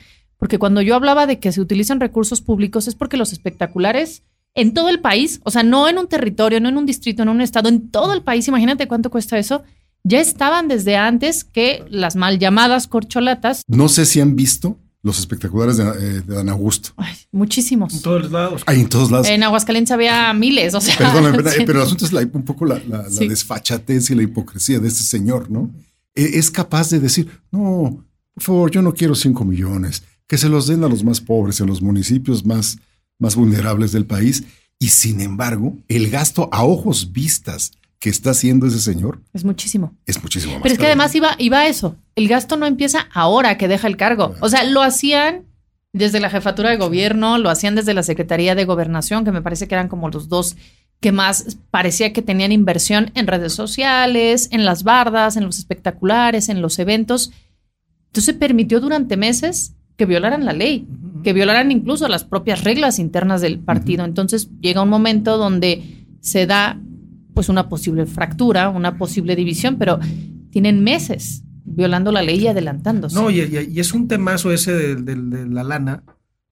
porque 0.43 0.59
cuando 0.59 0.81
yo 0.81 0.93
hablaba 0.95 1.25
de 1.25 1.39
que 1.39 1.53
se 1.53 1.61
utilizan 1.61 2.01
recursos 2.01 2.41
públicos 2.41 2.89
es 2.89 2.95
porque 2.95 3.15
los 3.15 3.31
espectaculares 3.31 4.23
en 4.55 4.73
todo 4.73 4.89
el 4.89 4.99
país, 4.99 5.39
o 5.45 5.51
sea, 5.51 5.63
no 5.63 5.87
en 5.87 5.97
un 5.97 6.09
territorio, 6.09 6.59
no 6.59 6.67
en 6.67 6.75
un 6.75 6.85
distrito, 6.85 7.23
no 7.23 7.31
en 7.31 7.37
un 7.37 7.41
estado, 7.43 7.69
en 7.69 7.89
todo 7.89 8.11
el 8.11 8.23
país, 8.23 8.45
imagínate 8.49 8.89
cuánto 8.89 9.09
cuesta 9.09 9.37
eso, 9.37 9.63
ya 10.03 10.19
estaban 10.19 10.67
desde 10.67 10.97
antes 10.97 11.45
que 11.45 11.85
las 11.89 12.17
mal 12.17 12.39
llamadas 12.39 12.89
corcholatas, 12.89 13.61
No 13.69 13.87
sé 13.87 14.05
si 14.05 14.19
han 14.19 14.35
visto 14.35 14.77
los 15.01 15.17
espectaculares 15.17 15.77
de, 15.77 15.85
eh, 15.85 16.21
de 16.27 16.35
Dan 16.35 16.49
Augusto. 16.49 16.89
ay, 16.97 17.15
muchísimos. 17.31 17.93
En 17.93 18.01
todos 18.01 18.29
lados. 18.29 18.63
Hay 18.65 18.81
en 18.81 18.89
todos 18.89 19.11
lados. 19.11 19.29
En 19.29 19.43
Aguascalientes 19.43 19.91
había 19.93 20.33
miles, 20.33 20.73
o 20.75 20.81
sea. 20.81 20.97
Perdón, 20.97 21.31
pero, 21.37 21.49
sí. 21.51 21.63
pero 21.65 21.79
el 21.79 21.85
asunto 21.85 22.03
es 22.03 22.11
la- 22.11 22.19
un 22.33 22.43
poco 22.43 22.65
la, 22.65 22.81
la- 22.85 23.03
la 23.03 23.09
Sí. 23.09 23.29
desfachatez 23.29 24.09
y 24.09 24.15
la 24.15 24.23
hipocresía 24.23 24.79
de 24.79 24.89
este 24.89 25.03
señor, 25.03 25.49
¿no? 25.49 25.71
E- 26.13 26.37
Es 26.37 26.51
capaz 26.51 26.89
de 26.89 26.99
decir, 26.99 27.29
no, 27.49 28.05
por 28.33 28.43
favor, 28.43 28.71
yo 28.71 28.81
no 28.81 28.93
quiero 28.93 29.15
cinco 29.15 29.45
millones, 29.45 30.03
que 30.33 30.39
se 30.39 30.49
los 30.49 30.65
den 30.65 30.83
a 30.83 30.87
los 30.89 31.03
más 31.03 31.21
pobres, 31.21 31.61
en 31.61 31.67
los 31.67 31.79
municipios 31.83 32.43
más, 32.43 32.79
más 33.19 33.35
vulnerables 33.35 33.91
del 33.91 34.07
país. 34.07 34.43
Y 34.79 34.87
sin 34.87 35.21
embargo, 35.21 35.77
el 35.87 36.09
gasto 36.09 36.49
a 36.51 36.65
ojos 36.65 37.11
vistas 37.11 37.73
que 37.99 38.09
está 38.09 38.31
haciendo 38.31 38.65
ese 38.65 38.79
señor 38.79 39.21
Es 39.31 39.45
muchísimo. 39.45 39.95
es 40.07 40.23
muchísimo 40.23 40.53
más. 40.53 40.63
Pero 40.63 40.73
es 40.73 40.79
que 40.79 40.87
además 40.87 41.13
iba, 41.13 41.35
iba 41.37 41.59
a 41.59 41.67
eso. 41.67 41.97
El 42.15 42.27
gasto 42.27 42.57
no 42.57 42.65
empieza 42.65 43.07
ahora 43.13 43.59
que 43.59 43.67
deja 43.67 43.85
el 43.85 43.95
cargo. 43.95 44.33
O 44.39 44.49
sea, 44.49 44.63
lo 44.63 44.81
hacían 44.81 45.45
desde 45.91 46.19
la 46.19 46.31
jefatura 46.31 46.71
de 46.71 46.77
gobierno, 46.77 47.37
lo 47.37 47.51
hacían 47.51 47.75
desde 47.75 47.93
la 47.93 48.01
Secretaría 48.01 48.55
de 48.55 48.65
Gobernación, 48.65 49.25
que 49.25 49.31
me 49.31 49.43
parece 49.43 49.67
que 49.67 49.75
eran 49.75 49.87
como 49.87 50.09
los 50.09 50.29
dos 50.29 50.55
que 50.99 51.11
más 51.11 51.57
parecía 51.69 52.11
que 52.11 52.23
tenían 52.23 52.51
inversión 52.51 53.11
en 53.13 53.27
redes 53.27 53.53
sociales, 53.53 54.49
en 54.51 54.65
las 54.65 54.81
bardas, 54.81 55.37
en 55.37 55.45
los 55.45 55.59
espectaculares, 55.59 56.49
en 56.49 56.63
los 56.63 56.79
eventos. 56.79 57.31
Entonces 58.07 58.33
permitió 58.33 58.79
durante 58.79 59.15
meses 59.15 59.73
que 59.97 60.05
violaran 60.05 60.45
la 60.45 60.53
ley. 60.53 60.87
que 61.23 61.31
violaran 61.31 61.71
incluso 61.71 62.09
las 62.09 62.25
propias 62.25 62.65
reglas 62.65 62.99
internas 62.99 63.39
del 63.39 63.59
partido. 63.59 64.03
Entonces 64.03 64.49
llega 64.59 64.81
un 64.81 64.89
momento 64.89 65.37
donde 65.37 66.05
se 66.19 66.45
da 66.45 66.81
pues 67.33 67.47
una 67.47 67.69
posible 67.69 68.05
fractura, 68.05 68.69
una 68.69 68.97
posible 68.97 69.35
división, 69.35 69.77
pero 69.77 69.99
tienen 70.49 70.83
meses 70.83 71.43
violando 71.65 72.11
la 72.11 72.21
ley 72.21 72.41
y 72.41 72.47
adelantándose. 72.47 73.15
No, 73.15 73.29
y, 73.29 73.39
es 73.39 73.93
un 73.93 74.07
temazo 74.07 74.51
ese 74.51 74.95
de, 74.95 75.47
la 75.47 75.63
lana. 75.63 76.03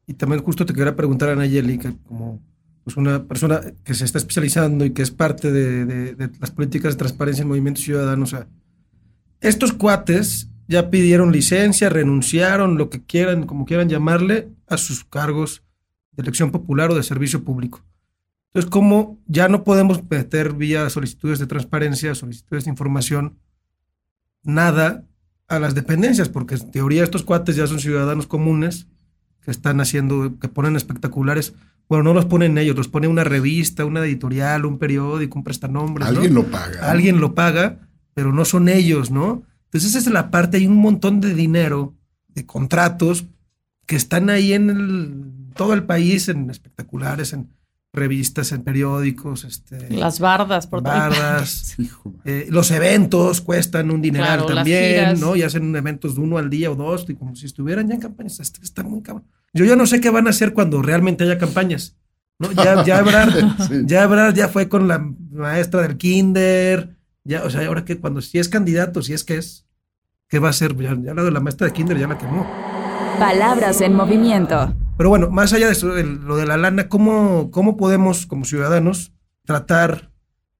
Y 0.07 0.13
también 0.13 0.41
justo 0.41 0.65
te 0.65 0.73
quería 0.73 0.95
preguntar 0.95 1.29
a 1.29 1.35
Nayeli, 1.35 1.77
que 1.77 1.93
como 2.07 2.41
pues 2.83 2.97
una 2.97 3.25
persona 3.25 3.61
que 3.83 3.93
se 3.93 4.05
está 4.05 4.17
especializando 4.17 4.85
y 4.85 4.91
que 4.91 5.03
es 5.03 5.11
parte 5.11 5.51
de, 5.51 6.31
las 6.39 6.51
políticas 6.51 6.93
de 6.93 6.97
transparencia 6.97 7.43
en 7.43 7.47
Movimiento 7.47 7.81
Ciudadano, 7.81 8.23
o 8.23 8.27
sea, 8.27 8.47
estos 9.39 9.73
cuates 9.73 10.49
ya 10.71 10.89
pidieron 10.89 11.33
licencia, 11.33 11.89
renunciaron, 11.89 12.77
lo 12.77 12.89
que 12.89 13.03
quieran, 13.03 13.45
como 13.45 13.65
quieran 13.65 13.89
llamarle, 13.89 14.49
a 14.67 14.77
sus 14.77 15.03
cargos 15.03 15.63
de 16.13 16.23
elección 16.23 16.49
popular 16.49 16.89
o 16.91 16.95
de 16.95 17.03
servicio 17.03 17.43
público. 17.43 17.83
Entonces, 18.47 18.71
como 18.71 19.19
ya 19.27 19.49
no 19.49 19.63
podemos 19.65 20.01
meter 20.09 20.53
vía 20.53 20.89
solicitudes 20.89 21.39
de 21.39 21.47
transparencia, 21.47 22.15
solicitudes 22.15 22.63
de 22.63 22.71
información, 22.71 23.37
nada 24.43 25.05
a 25.49 25.59
las 25.59 25.75
dependencias, 25.75 26.29
porque 26.29 26.55
en 26.55 26.71
teoría 26.71 27.03
estos 27.03 27.23
cuates 27.23 27.57
ya 27.57 27.67
son 27.67 27.79
ciudadanos 27.79 28.25
comunes 28.25 28.87
que 29.41 29.51
están 29.51 29.81
haciendo, 29.81 30.39
que 30.39 30.47
ponen 30.47 30.77
espectaculares. 30.77 31.53
Bueno, 31.89 32.05
no 32.05 32.13
los 32.13 32.25
ponen 32.25 32.57
ellos, 32.57 32.77
los 32.77 32.87
pone 32.87 33.09
una 33.09 33.25
revista, 33.25 33.83
una 33.83 34.05
editorial, 34.05 34.65
un 34.65 34.77
periódico, 34.77 35.37
un 35.37 35.43
prestanombre. 35.43 36.05
Alguien 36.05 36.33
lo 36.33 36.45
paga. 36.45 36.89
Alguien 36.89 37.19
lo 37.19 37.35
paga, 37.35 37.89
pero 38.13 38.31
no 38.31 38.45
son 38.45 38.69
ellos, 38.69 39.11
¿no? 39.11 39.43
Entonces 39.71 39.95
esa 39.95 40.09
es 40.09 40.13
la 40.13 40.31
parte, 40.31 40.57
hay 40.57 40.67
un 40.67 40.75
montón 40.75 41.21
de 41.21 41.33
dinero, 41.33 41.95
de 42.27 42.45
contratos 42.45 43.25
que 43.85 43.95
están 43.95 44.29
ahí 44.29 44.51
en 44.51 45.51
todo 45.55 45.73
el 45.73 45.83
país, 45.83 46.27
en 46.27 46.49
espectaculares, 46.49 47.31
en 47.31 47.53
revistas, 47.93 48.51
en 48.51 48.63
periódicos. 48.63 49.45
Este, 49.45 49.89
las 49.91 50.19
bardas, 50.19 50.67
por 50.67 50.83
bardas. 50.83 51.75
Eh, 52.23 52.47
los 52.51 52.69
eventos 52.69 53.41
cuestan 53.41 53.89
un 53.89 53.99
dineral 53.99 54.45
también, 54.45 55.19
¿no? 55.19 55.35
Y 55.35 55.41
hacen 55.41 55.75
eventos 55.75 56.15
de 56.15 56.21
uno 56.21 56.37
al 56.37 56.51
día 56.51 56.69
o 56.69 56.75
dos, 56.75 57.05
y 57.09 57.15
como 57.15 57.35
si 57.35 57.47
estuvieran 57.47 57.87
ya 57.87 57.95
en 57.95 58.01
campañas. 58.01 58.39
Está 58.39 58.83
muy 58.83 59.01
cabrón. 59.01 59.25
Yo 59.53 59.65
ya 59.65 59.75
no 59.75 59.87
sé 59.87 59.99
qué 59.99 60.11
van 60.11 60.27
a 60.27 60.29
hacer 60.29 60.53
cuando 60.53 60.83
realmente 60.83 61.23
haya 61.23 61.39
campañas. 61.39 61.95
¿no? 62.37 62.51
Ya, 62.51 62.83
ya 62.83 63.03
ya 63.85 64.33
ya 64.33 64.47
fue 64.49 64.69
con 64.69 64.87
la 64.87 64.99
maestra 65.31 65.81
del 65.81 65.97
kinder, 65.97 66.95
ya, 67.23 67.43
o 67.43 67.49
sea, 67.49 67.65
ahora 67.67 67.85
que 67.85 67.99
cuando 67.99 68.21
si 68.21 68.39
es 68.39 68.49
candidato, 68.49 69.01
si 69.01 69.13
es 69.13 69.23
que 69.23 69.37
es, 69.37 69.67
¿qué 70.27 70.39
va 70.39 70.47
a 70.47 70.51
hacer? 70.51 70.75
Ya, 70.77 71.13
la 71.13 71.23
de 71.23 71.31
la 71.31 71.39
maestra 71.39 71.67
de 71.67 71.73
kinder 71.73 71.97
ya 71.97 72.07
la 72.07 72.17
quemó. 72.17 72.47
Palabras 73.19 73.81
en 73.81 73.93
movimiento. 73.93 74.73
Pero 74.97 75.09
bueno, 75.09 75.29
más 75.29 75.53
allá 75.53 75.67
de 75.67 75.73
eso, 75.73 75.87
lo 75.87 76.37
de 76.37 76.45
la 76.45 76.57
lana, 76.57 76.89
¿cómo, 76.89 77.51
cómo 77.51 77.77
podemos 77.77 78.25
como 78.25 78.45
ciudadanos 78.45 79.13
tratar 79.45 80.11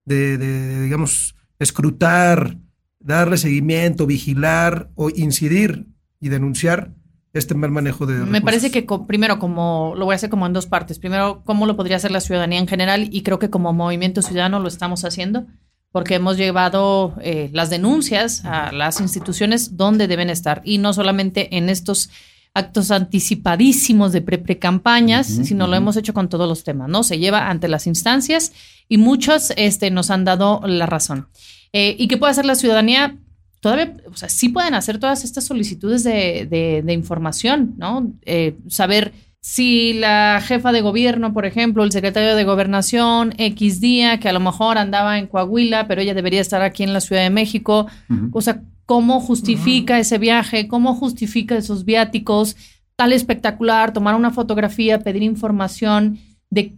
de, 0.05 0.37
digamos, 0.81 1.35
escrutar, 1.59 2.57
darle 2.99 3.37
seguimiento, 3.37 4.05
vigilar 4.05 4.89
o 4.95 5.09
incidir 5.09 5.87
y 6.19 6.29
denunciar 6.29 6.93
este 7.33 7.55
mal 7.55 7.71
manejo 7.71 8.05
de... 8.05 8.15
Me 8.25 8.41
parece 8.41 8.71
que 8.71 8.85
primero, 9.07 9.39
como 9.39 9.93
lo 9.95 10.05
voy 10.05 10.13
a 10.13 10.15
hacer 10.17 10.29
como 10.29 10.45
en 10.45 10.53
dos 10.53 10.65
partes. 10.65 10.99
Primero, 10.99 11.43
cómo 11.45 11.65
lo 11.65 11.77
podría 11.77 11.97
hacer 11.97 12.11
la 12.11 12.19
ciudadanía 12.19 12.59
en 12.59 12.67
general 12.67 13.07
y 13.11 13.23
creo 13.23 13.39
que 13.39 13.49
como 13.49 13.73
movimiento 13.73 14.21
ciudadano 14.21 14.59
lo 14.59 14.67
estamos 14.67 15.05
haciendo 15.05 15.47
porque 15.91 16.15
hemos 16.15 16.38
llevado 16.38 17.15
eh, 17.21 17.50
las 17.53 17.69
denuncias 17.69 18.45
a 18.45 18.71
las 18.71 19.01
instituciones 19.01 19.75
donde 19.77 20.07
deben 20.07 20.29
estar 20.29 20.62
y 20.63 20.77
no 20.77 20.93
solamente 20.93 21.57
en 21.57 21.69
estos 21.69 22.10
actos 22.53 22.91
anticipadísimos 22.91 24.12
de 24.12 24.21
pre-campañas, 24.21 25.27
sino 25.27 25.67
lo 25.67 25.75
hemos 25.75 25.95
hecho 25.95 26.13
con 26.13 26.27
todos 26.27 26.50
los 26.50 26.65
temas, 26.65 26.89
¿no? 26.89 27.03
Se 27.03 27.17
lleva 27.17 27.50
ante 27.50 27.69
las 27.69 27.88
instancias 27.88 28.51
y 28.89 28.98
muchos 28.98 29.53
este, 29.55 29.89
nos 29.89 30.12
han 30.12 30.25
dado 30.25 30.62
la 30.65 30.86
razón. 30.86 31.29
Eh, 31.71 31.95
¿Y 31.98 32.10
qué 32.10 32.17
puede 32.17 32.31
hacer 32.31 32.45
la 32.45 32.55
ciudadanía? 32.55 33.17
Todavía, 33.62 33.95
o 34.12 34.17
sea, 34.17 34.27
sí 34.27 34.50
pueden 34.50 34.74
hacer 34.74 35.00
todas 35.00 35.24
estas 35.24 35.45
solicitudes 35.45 36.03
de, 36.03 36.81
de, 36.83 36.93
información, 36.93 37.75
¿no? 37.77 38.12
Eh, 38.25 38.57
saber 38.67 39.13
si 39.41 39.93
la 39.93 40.39
jefa 40.45 40.71
de 40.71 40.81
gobierno, 40.81 41.33
por 41.33 41.45
ejemplo, 41.45 41.83
el 41.83 41.91
secretario 41.91 42.36
de 42.36 42.43
gobernación, 42.43 43.33
X 43.38 43.81
día, 43.81 44.19
que 44.19 44.29
a 44.29 44.33
lo 44.33 44.39
mejor 44.39 44.77
andaba 44.77 45.17
en 45.17 45.27
Coahuila, 45.27 45.88
pero 45.88 46.01
ella 46.01 46.13
debería 46.13 46.41
estar 46.41 46.62
aquí 46.62 46.83
en 46.83 46.93
la 46.93 47.01
Ciudad 47.01 47.24
de 47.24 47.31
México, 47.31 47.88
o 48.31 48.41
sea, 48.41 48.62
¿cómo 48.86 49.19
justifica 49.19 49.98
ese 49.98 50.19
viaje? 50.19 50.67
¿Cómo 50.67 50.93
justifica 50.93 51.57
esos 51.57 51.86
viáticos? 51.86 52.55
Tal 52.95 53.13
espectacular, 53.13 53.93
tomar 53.93 54.15
una 54.15 54.31
fotografía, 54.31 55.00
pedir 55.00 55.24
información 55.24 56.19
de 56.51 56.75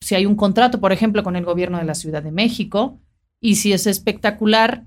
si 0.00 0.14
hay 0.14 0.24
un 0.24 0.36
contrato, 0.36 0.80
por 0.80 0.92
ejemplo, 0.92 1.22
con 1.22 1.36
el 1.36 1.44
gobierno 1.44 1.76
de 1.76 1.84
la 1.84 1.94
Ciudad 1.94 2.22
de 2.22 2.32
México, 2.32 2.98
y 3.40 3.56
si 3.56 3.72
es 3.72 3.86
espectacular, 3.86 4.84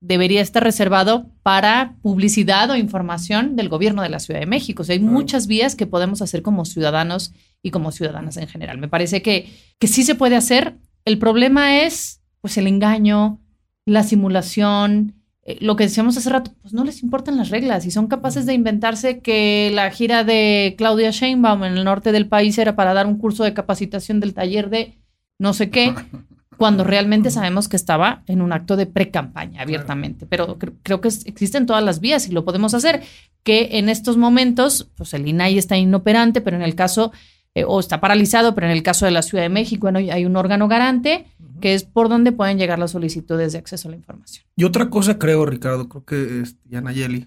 debería 0.00 0.40
estar 0.40 0.64
reservado 0.64 1.26
para 1.42 1.96
publicidad 2.02 2.70
o 2.70 2.76
información 2.76 3.54
del 3.54 3.68
gobierno 3.68 4.02
de 4.02 4.08
la 4.08 4.18
Ciudad 4.18 4.40
de 4.40 4.46
México. 4.46 4.82
O 4.82 4.84
sea, 4.84 4.94
hay 4.94 5.00
muchas 5.00 5.46
vías 5.46 5.76
que 5.76 5.86
podemos 5.86 6.22
hacer 6.22 6.42
como 6.42 6.64
ciudadanos 6.64 7.32
y 7.62 7.70
como 7.70 7.92
ciudadanas 7.92 8.38
en 8.38 8.48
general. 8.48 8.78
Me 8.78 8.88
parece 8.88 9.20
que, 9.20 9.50
que 9.78 9.86
sí 9.86 10.02
se 10.02 10.14
puede 10.14 10.36
hacer. 10.36 10.76
El 11.04 11.18
problema 11.18 11.82
es 11.82 12.22
pues 12.40 12.56
el 12.56 12.66
engaño, 12.66 13.38
la 13.84 14.02
simulación, 14.02 15.20
eh, 15.42 15.58
lo 15.60 15.76
que 15.76 15.84
decíamos 15.84 16.16
hace 16.16 16.30
rato, 16.30 16.52
pues 16.62 16.72
no 16.72 16.84
les 16.84 17.02
importan 17.02 17.36
las 17.36 17.50
reglas 17.50 17.84
y 17.84 17.90
son 17.90 18.06
capaces 18.06 18.46
de 18.46 18.54
inventarse 18.54 19.20
que 19.20 19.70
la 19.74 19.90
gira 19.90 20.24
de 20.24 20.74
Claudia 20.78 21.10
Sheinbaum 21.10 21.64
en 21.64 21.76
el 21.76 21.84
norte 21.84 22.12
del 22.12 22.26
país 22.26 22.56
era 22.56 22.76
para 22.76 22.94
dar 22.94 23.06
un 23.06 23.18
curso 23.18 23.44
de 23.44 23.52
capacitación 23.52 24.20
del 24.20 24.32
taller 24.32 24.70
de 24.70 24.98
no 25.38 25.52
sé 25.52 25.70
qué. 25.70 25.94
cuando 26.60 26.84
realmente 26.84 27.30
sabemos 27.30 27.70
que 27.70 27.76
estaba 27.76 28.22
en 28.26 28.42
un 28.42 28.52
acto 28.52 28.76
de 28.76 28.84
pre-campaña 28.84 29.62
abiertamente. 29.62 30.26
Pero 30.26 30.58
creo 30.82 31.00
que 31.00 31.08
existen 31.08 31.64
todas 31.64 31.82
las 31.82 32.00
vías 32.00 32.28
y 32.28 32.32
lo 32.32 32.44
podemos 32.44 32.74
hacer, 32.74 33.00
que 33.42 33.78
en 33.78 33.88
estos 33.88 34.18
momentos, 34.18 34.90
pues 34.94 35.14
el 35.14 35.26
INAI 35.26 35.56
está 35.56 35.78
inoperante, 35.78 36.42
pero 36.42 36.58
en 36.58 36.62
el 36.62 36.74
caso, 36.74 37.12
eh, 37.54 37.64
o 37.64 37.80
está 37.80 37.98
paralizado, 37.98 38.54
pero 38.54 38.66
en 38.66 38.74
el 38.74 38.82
caso 38.82 39.06
de 39.06 39.10
la 39.10 39.22
Ciudad 39.22 39.42
de 39.42 39.48
México 39.48 39.90
bueno, 39.90 40.00
hay 40.00 40.26
un 40.26 40.36
órgano 40.36 40.68
garante 40.68 41.24
que 41.62 41.72
es 41.72 41.84
por 41.84 42.10
donde 42.10 42.30
pueden 42.30 42.58
llegar 42.58 42.78
las 42.78 42.90
solicitudes 42.90 43.52
de 43.54 43.58
acceso 43.58 43.88
a 43.88 43.92
la 43.92 43.96
información. 43.96 44.44
Y 44.54 44.64
otra 44.64 44.90
cosa 44.90 45.18
creo, 45.18 45.46
Ricardo, 45.46 45.88
creo 45.88 46.04
que 46.04 46.42
es, 46.42 46.56
Yanayeli, 46.66 47.26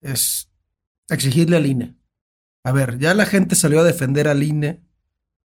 es 0.00 0.48
exigirle 1.08 1.56
al 1.56 1.66
INE. 1.66 1.96
A 2.62 2.70
ver, 2.70 3.00
ya 3.00 3.14
la 3.14 3.26
gente 3.26 3.56
salió 3.56 3.80
a 3.80 3.84
defender 3.84 4.28
al 4.28 4.44
INE 4.44 4.83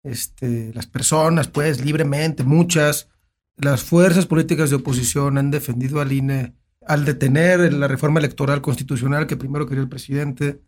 este, 0.03 0.73
las 0.73 0.87
personas, 0.87 1.47
pues, 1.47 1.83
libremente, 1.83 2.43
muchas, 2.43 3.09
las 3.57 3.83
fuerzas 3.83 4.25
políticas 4.25 4.69
de 4.69 4.77
oposición 4.77 5.37
han 5.37 5.51
defendido 5.51 6.01
al 6.01 6.11
INE 6.11 6.55
al 6.89 7.05
detener 7.05 7.71
la 7.71 7.87
reforma 7.87 8.19
electoral 8.19 8.61
constitucional 8.61 9.27
que 9.27 9.37
primero 9.37 9.67
quería 9.67 9.83
el 9.83 9.89
presidente. 9.89 10.63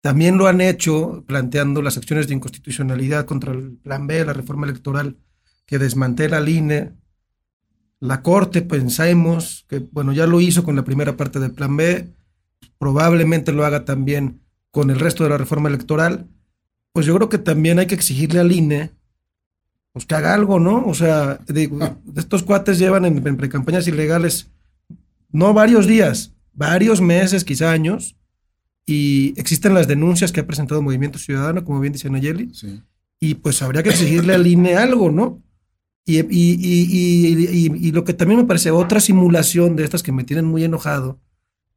También 0.00 0.38
lo 0.38 0.46
han 0.46 0.62
hecho 0.62 1.24
planteando 1.26 1.82
las 1.82 1.98
acciones 1.98 2.26
de 2.26 2.34
inconstitucionalidad 2.34 3.26
contra 3.26 3.52
el 3.52 3.76
Plan 3.76 4.06
B, 4.06 4.24
la 4.24 4.32
reforma 4.32 4.66
electoral 4.66 5.18
que 5.66 5.78
desmantela 5.78 6.38
al 6.38 6.48
INE. 6.48 6.94
La 8.00 8.22
Corte, 8.22 8.62
pensemos 8.62 9.66
que, 9.68 9.80
bueno, 9.80 10.14
ya 10.14 10.26
lo 10.26 10.40
hizo 10.40 10.64
con 10.64 10.74
la 10.74 10.84
primera 10.84 11.18
parte 11.18 11.38
del 11.38 11.52
Plan 11.52 11.76
B, 11.76 12.14
probablemente 12.78 13.52
lo 13.52 13.66
haga 13.66 13.84
también 13.84 14.40
con 14.70 14.88
el 14.88 14.98
resto 14.98 15.22
de 15.22 15.30
la 15.30 15.36
reforma 15.36 15.68
electoral 15.68 16.30
pues 16.92 17.06
yo 17.06 17.14
creo 17.14 17.28
que 17.28 17.38
también 17.38 17.78
hay 17.78 17.86
que 17.86 17.94
exigirle 17.94 18.40
al 18.40 18.52
INE 18.52 18.90
pues 19.92 20.06
que 20.06 20.14
haga 20.14 20.34
algo, 20.34 20.60
¿no? 20.60 20.84
O 20.86 20.94
sea, 20.94 21.40
estos 22.16 22.42
cuates 22.42 22.78
llevan 22.78 23.04
en, 23.04 23.26
en 23.26 23.36
precampañas 23.36 23.88
ilegales 23.88 24.50
no 25.30 25.52
varios 25.54 25.86
días, 25.86 26.34
varios 26.52 27.00
meses, 27.00 27.44
quizá 27.44 27.70
años, 27.70 28.16
y 28.86 29.34
existen 29.38 29.74
las 29.74 29.86
denuncias 29.86 30.32
que 30.32 30.40
ha 30.40 30.46
presentado 30.46 30.82
Movimiento 30.82 31.18
Ciudadano, 31.18 31.64
como 31.64 31.80
bien 31.80 31.92
dice 31.92 32.08
Nayeli, 32.08 32.50
y 33.20 33.34
pues 33.34 33.60
habría 33.60 33.82
que 33.82 33.90
exigirle 33.90 34.34
al 34.34 34.46
INE 34.46 34.76
algo, 34.76 35.10
¿no? 35.10 35.42
Y, 36.06 36.20
y, 36.20 37.92
lo 37.92 38.02
que 38.02 38.14
también 38.14 38.40
me 38.40 38.46
parece 38.46 38.70
otra 38.70 38.98
simulación 38.98 39.76
de 39.76 39.84
estas 39.84 40.02
que 40.02 40.10
me 40.10 40.24
tienen 40.24 40.46
muy 40.46 40.64
enojado 40.64 41.20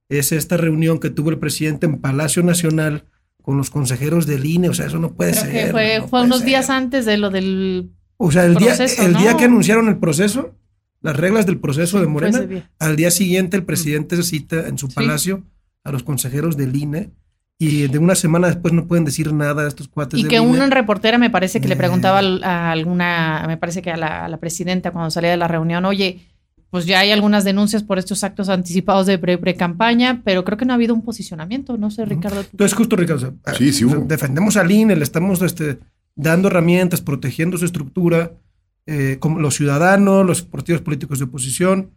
es 0.07 0.31
esta 0.31 0.55
reunión 0.55 0.99
que 0.99 1.09
tuvo 1.09 1.31
el 1.31 1.37
presidente 1.37 1.85
en 1.85 1.99
Palacio 1.99 2.41
Nacional 2.41 3.05
con 3.41 3.57
los 3.57 3.69
consejeros 3.69 4.25
del 4.27 4.45
INE, 4.45 4.69
o 4.69 4.73
sea, 4.73 4.87
eso 4.87 4.99
no 4.99 5.13
puede 5.13 5.33
ser. 5.33 5.71
fue, 5.71 6.03
fue 6.07 6.23
unos 6.23 6.43
días 6.45 6.69
antes 6.69 7.05
de 7.05 7.17
lo 7.17 7.29
del 7.29 7.91
O 8.17 8.31
sea, 8.31 8.45
el 8.45 8.55
día 8.55 8.75
el 8.99 9.15
día 9.15 9.37
que 9.37 9.45
anunciaron 9.45 9.87
el 9.87 9.97
proceso, 9.97 10.55
las 11.01 11.15
reglas 11.17 11.45
del 11.45 11.59
proceso 11.59 11.99
de 11.99 12.07
Morena, 12.07 12.47
al 12.79 12.95
día 12.95 13.11
siguiente 13.11 13.57
el 13.57 13.63
presidente 13.63 14.15
se 14.15 14.23
cita 14.23 14.67
en 14.67 14.77
su 14.77 14.89
palacio 14.89 15.43
a 15.83 15.91
los 15.91 16.03
consejeros 16.03 16.57
del 16.57 16.75
INE 16.75 17.11
y 17.57 17.87
de 17.87 17.97
una 17.99 18.15
semana 18.15 18.47
después 18.47 18.73
no 18.73 18.87
pueden 18.87 19.05
decir 19.05 19.31
nada 19.33 19.65
a 19.65 19.67
estos 19.67 19.87
cuates. 19.87 20.19
Y 20.19 20.23
que 20.27 20.39
una 20.39 20.67
reportera 20.67 21.19
me 21.19 21.29
parece 21.29 21.61
que 21.61 21.67
le 21.67 21.75
preguntaba 21.75 22.19
a 22.19 22.71
alguna, 22.71 23.43
me 23.47 23.57
parece 23.57 23.83
que 23.83 23.91
a 23.91 23.97
la, 23.97 24.25
a 24.25 24.27
la 24.29 24.37
presidenta 24.37 24.89
cuando 24.89 25.11
salía 25.11 25.29
de 25.29 25.37
la 25.37 25.47
reunión, 25.47 25.85
oye, 25.85 26.30
pues 26.71 26.85
ya 26.85 27.01
hay 27.01 27.11
algunas 27.11 27.43
denuncias 27.43 27.83
por 27.83 27.99
estos 27.99 28.23
actos 28.23 28.47
anticipados 28.47 29.05
de 29.05 29.17
pre-campaña, 29.17 30.21
pero 30.23 30.45
creo 30.45 30.57
que 30.57 30.65
no 30.65 30.71
ha 30.71 30.75
habido 30.75 30.95
un 30.95 31.03
posicionamiento, 31.03 31.77
no 31.77 31.91
sé, 31.91 32.05
Ricardo. 32.05 32.39
Entonces, 32.49 32.75
justo, 32.75 32.95
Ricardo, 32.95 33.35
sí, 33.57 33.73
sí 33.73 33.85
defendemos 34.05 34.55
al 34.55 34.71
INE, 34.71 34.95
le 34.95 35.03
estamos 35.03 35.41
este, 35.41 35.79
dando 36.15 36.47
herramientas, 36.47 37.01
protegiendo 37.01 37.57
su 37.57 37.65
estructura, 37.65 38.37
eh, 38.85 39.17
como 39.19 39.39
los 39.39 39.55
ciudadanos, 39.55 40.25
los 40.25 40.43
partidos 40.43 40.81
políticos 40.81 41.19
de 41.19 41.25
oposición. 41.25 41.91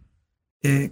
Eh, 0.61 0.91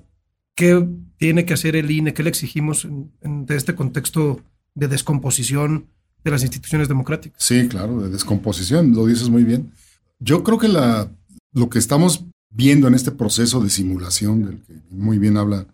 ¿Qué 0.55 0.87
tiene 1.17 1.45
que 1.45 1.53
hacer 1.53 1.75
el 1.75 1.91
INE? 1.91 2.13
¿Qué 2.13 2.23
le 2.23 2.29
exigimos 2.29 2.85
en, 2.85 3.11
en 3.21 3.45
este 3.49 3.75
contexto 3.75 4.41
de 4.75 4.87
descomposición 4.87 5.87
de 6.23 6.31
las 6.31 6.43
instituciones 6.43 6.87
democráticas? 6.87 7.43
Sí, 7.43 7.67
claro, 7.67 8.01
de 8.01 8.09
descomposición, 8.09 8.93
lo 8.93 9.07
dices 9.07 9.27
muy 9.27 9.43
bien. 9.43 9.73
Yo 10.19 10.41
creo 10.41 10.57
que 10.57 10.69
la, 10.69 11.11
lo 11.51 11.69
que 11.69 11.79
estamos 11.79 12.25
viendo 12.53 12.87
en 12.87 12.93
este 12.93 13.11
proceso 13.11 13.59
de 13.61 13.69
simulación 13.69 14.45
del 14.45 14.61
que 14.61 14.73
muy 14.91 15.17
bien 15.17 15.37
habla 15.37 15.65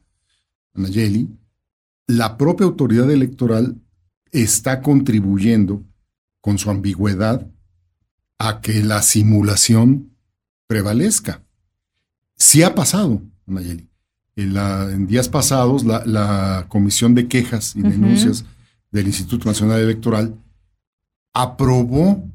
Nayeli, 0.73 1.29
la 2.07 2.37
propia 2.37 2.65
autoridad 2.65 3.11
electoral 3.11 3.75
está 4.31 4.81
contribuyendo 4.81 5.83
con 6.41 6.57
su 6.57 6.69
ambigüedad 6.69 7.45
a 8.39 8.61
que 8.61 8.81
la 8.81 9.01
simulación 9.01 10.15
prevalezca. 10.67 11.43
Sí 12.35 12.63
ha 12.63 12.73
pasado, 12.73 13.21
Nayeli. 13.45 13.87
En, 14.37 15.05
días 15.05 15.27
pasados, 15.27 15.83
la, 15.83 16.65
Comisión 16.69 17.13
de 17.13 17.27
Quejas 17.27 17.75
y 17.75 17.81
Denuncias 17.81 18.45
del 18.89 19.07
Instituto 19.07 19.49
Nacional 19.49 19.81
Electoral 19.81 20.33
aprobó, 21.33 22.25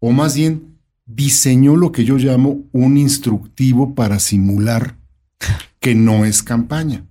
o 0.00 0.10
más 0.10 0.34
bien 0.34 0.73
diseñó 1.06 1.76
lo 1.76 1.92
que 1.92 2.04
yo 2.04 2.16
llamo 2.16 2.62
un 2.72 2.96
instructivo 2.96 3.94
para 3.94 4.18
simular 4.18 4.96
que 5.80 5.94
no 5.94 6.24
es 6.24 6.42
campaña. 6.42 7.04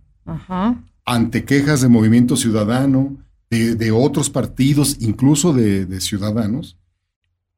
Ante 1.06 1.46
quejas 1.46 1.82
de 1.82 1.90
movimiento 1.90 2.36
ciudadano, 2.36 3.18
de, 3.50 3.92
otros 3.92 4.30
partidos, 4.30 4.98
incluso 5.00 5.54
de, 5.54 6.02
ciudadanos, 6.02 6.78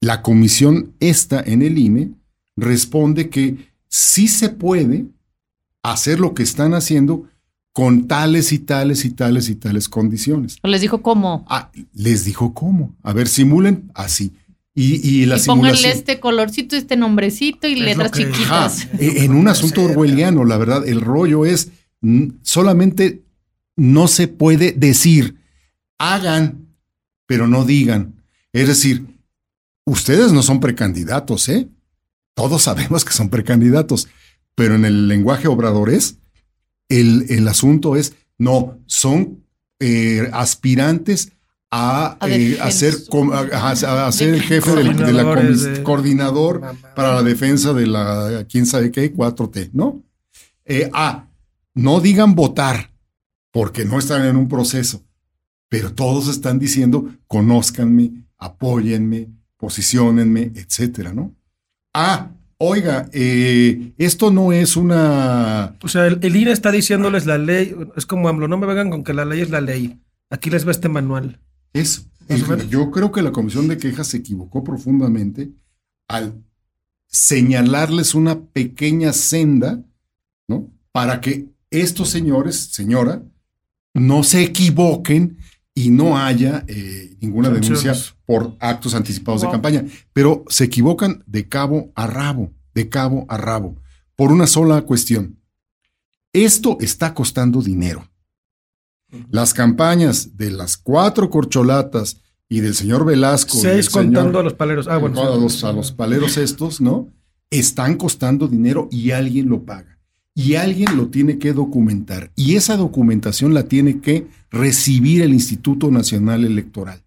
la 0.01 0.21
comisión 0.21 0.93
esta 0.99 1.41
en 1.41 1.61
el 1.61 1.77
INE 1.77 2.11
responde 2.57 3.29
que 3.29 3.71
sí 3.87 4.27
se 4.27 4.49
puede 4.49 5.05
hacer 5.83 6.19
lo 6.19 6.33
que 6.33 6.43
están 6.43 6.73
haciendo 6.73 7.29
con 7.71 8.07
tales 8.07 8.51
y 8.51 8.59
tales 8.59 9.05
y 9.05 9.11
tales 9.11 9.49
y 9.49 9.55
tales 9.55 9.89
condiciones. 9.89 10.57
¿Les 10.63 10.81
dijo 10.81 11.01
cómo? 11.01 11.45
Ah, 11.49 11.71
les 11.93 12.25
dijo 12.25 12.53
cómo. 12.53 12.95
A 13.03 13.13
ver, 13.13 13.27
simulen 13.27 13.91
así. 13.93 14.33
Y, 14.77 15.21
y 15.21 15.25
la 15.25 15.37
y 15.37 15.39
pónganle 15.39 15.89
este 15.89 16.19
colorcito, 16.19 16.75
este 16.75 16.97
nombrecito 16.97 17.65
y 17.65 17.75
letras 17.75 18.11
chiquitas. 18.11 18.89
E, 18.99 19.23
en 19.23 19.33
un 19.33 19.47
asunto 19.47 19.83
orwelliano, 19.83 20.43
la 20.43 20.57
verdad, 20.57 20.85
el 20.85 20.99
rollo 20.99 21.45
es 21.45 21.71
solamente 22.41 23.23
no 23.77 24.07
se 24.07 24.27
puede 24.27 24.73
decir, 24.73 25.37
hagan, 25.97 26.67
pero 27.25 27.47
no 27.47 27.65
digan. 27.65 28.21
Es 28.53 28.67
decir, 28.67 29.05
ustedes 29.85 30.31
no 30.33 30.43
son 30.43 30.59
precandidatos, 30.59 31.49
¿eh? 31.49 31.67
Todos 32.33 32.63
sabemos 32.63 33.05
que 33.05 33.13
son 33.13 33.29
precandidatos, 33.29 34.09
pero 34.55 34.75
en 34.75 34.85
el 34.85 35.07
lenguaje 35.07 35.47
obradores, 35.47 36.17
el, 36.89 37.25
el 37.29 37.47
asunto 37.47 37.95
es, 37.95 38.13
no, 38.37 38.77
son 38.85 39.43
eh, 39.79 40.29
aspirantes 40.33 41.31
a, 41.75 42.71
ser, 42.71 42.93
a, 43.51 44.11
ser 44.11 44.33
el 44.33 44.41
jefe 44.41 44.75
de 44.75 45.13
la 45.13 45.83
coordinador 45.83 46.61
para 46.95 47.13
la 47.13 47.23
defensa 47.23 47.73
de 47.73 47.87
la 47.87 48.45
quién 48.49 48.65
sabe 48.65 48.91
qué 48.91 49.13
4T, 49.13 49.71
¿no? 49.73 50.01
Eh, 50.63 50.89
a, 50.93 51.27
no 51.73 51.99
digan 51.99 52.35
votar 52.35 52.91
porque 53.51 53.85
no 53.85 53.99
están 53.99 54.25
en 54.25 54.37
un 54.37 54.47
proceso, 54.47 55.03
pero 55.69 55.93
todos 55.93 56.29
están 56.29 56.59
diciendo 56.59 57.09
conózcanme, 57.27 58.25
apóyenme, 58.37 59.29
posicionenme, 59.57 60.51
etcétera, 60.55 61.13
¿no? 61.13 61.35
A, 61.93 62.29
oiga, 62.57 63.09
eh, 63.11 63.93
esto 63.97 64.31
no 64.31 64.53
es 64.53 64.77
una... 64.77 65.75
O 65.81 65.87
sea, 65.87 66.07
el, 66.07 66.19
el 66.21 66.35
INE 66.35 66.51
está 66.51 66.71
diciéndoles 66.71 67.25
la 67.25 67.37
ley, 67.37 67.75
es 67.95 68.05
como 68.05 68.29
AMLO, 68.29 68.47
no 68.47 68.57
me 68.57 68.67
vengan 68.67 68.89
con 68.89 69.03
que 69.03 69.13
la 69.13 69.25
ley 69.25 69.41
es 69.41 69.49
la 69.49 69.61
ley. 69.61 69.99
Aquí 70.29 70.49
les 70.49 70.67
va 70.67 70.71
este 70.71 70.89
manual. 70.89 71.39
Eso. 71.75 72.03
Yo 72.69 72.89
creo 72.89 73.11
que 73.11 73.21
la 73.21 73.31
Comisión 73.31 73.67
de 73.67 73.77
Quejas 73.77 74.07
se 74.07 74.17
equivocó 74.17 74.63
profundamente 74.63 75.51
al 76.07 76.41
señalarles 77.05 78.15
una 78.15 78.45
pequeña 78.45 79.11
senda, 79.13 79.83
¿no? 80.47 80.71
Para 80.93 81.19
que 81.19 81.49
estos 81.69 82.09
señores, 82.09 82.69
señora, 82.71 83.23
no 83.93 84.23
se 84.23 84.43
equivoquen 84.43 85.37
y 85.73 85.89
no 85.89 86.17
haya 86.17 86.63
eh, 86.67 87.17
ninguna 87.19 87.49
denuncia 87.49 87.93
por 88.25 88.55
actos 88.61 88.95
anticipados 88.95 89.41
de 89.41 89.51
campaña. 89.51 89.85
Pero 90.13 90.45
se 90.47 90.63
equivocan 90.63 91.23
de 91.27 91.49
cabo 91.49 91.91
a 91.93 92.07
rabo, 92.07 92.53
de 92.73 92.87
cabo 92.87 93.25
a 93.27 93.37
rabo, 93.37 93.75
por 94.15 94.31
una 94.31 94.47
sola 94.47 94.81
cuestión. 94.83 95.41
Esto 96.31 96.77
está 96.79 97.13
costando 97.13 97.61
dinero. 97.61 98.09
Las 99.29 99.53
campañas 99.53 100.37
de 100.37 100.51
las 100.51 100.77
cuatro 100.77 101.29
corcholatas 101.29 102.21
y 102.49 102.59
del 102.59 102.75
señor 102.75 103.05
Velasco. 103.05 103.57
Seis 103.57 103.89
contando 103.89 104.39
a 104.39 104.43
los 104.43 104.53
paleros. 104.53 104.87
Ah, 104.87 104.97
bueno. 104.97 105.21
A 105.21 105.35
los, 105.35 105.63
a 105.63 105.71
los 105.71 105.91
paleros 105.91 106.37
estos, 106.37 106.81
¿no? 106.81 107.09
Están 107.49 107.95
costando 107.95 108.47
dinero 108.47 108.87
y 108.91 109.11
alguien 109.11 109.49
lo 109.49 109.63
paga. 109.63 109.99
Y 110.33 110.55
alguien 110.55 110.97
lo 110.97 111.07
tiene 111.07 111.37
que 111.39 111.53
documentar. 111.53 112.31
Y 112.35 112.55
esa 112.55 112.75
documentación 112.75 113.53
la 113.53 113.63
tiene 113.63 114.01
que 114.01 114.27
recibir 114.51 115.21
el 115.21 115.33
Instituto 115.33 115.89
Nacional 115.91 116.43
Electoral. 116.43 117.03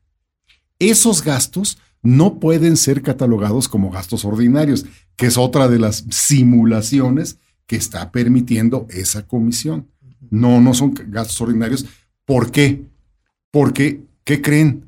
Esos 0.78 1.22
gastos 1.22 1.78
no 2.02 2.38
pueden 2.38 2.76
ser 2.76 3.02
catalogados 3.02 3.68
como 3.68 3.90
gastos 3.90 4.24
ordinarios, 4.24 4.86
que 5.16 5.26
es 5.26 5.36
otra 5.36 5.68
de 5.68 5.78
las 5.78 6.04
simulaciones 6.10 7.38
que 7.66 7.76
está 7.76 8.10
permitiendo 8.12 8.86
esa 8.88 9.26
comisión. 9.26 9.88
No, 10.30 10.60
no 10.60 10.74
son 10.74 10.94
gastos 11.08 11.40
ordinarios. 11.40 11.86
¿Por 12.24 12.50
qué? 12.50 12.84
Porque, 13.50 14.02
¿qué 14.24 14.42
creen? 14.42 14.84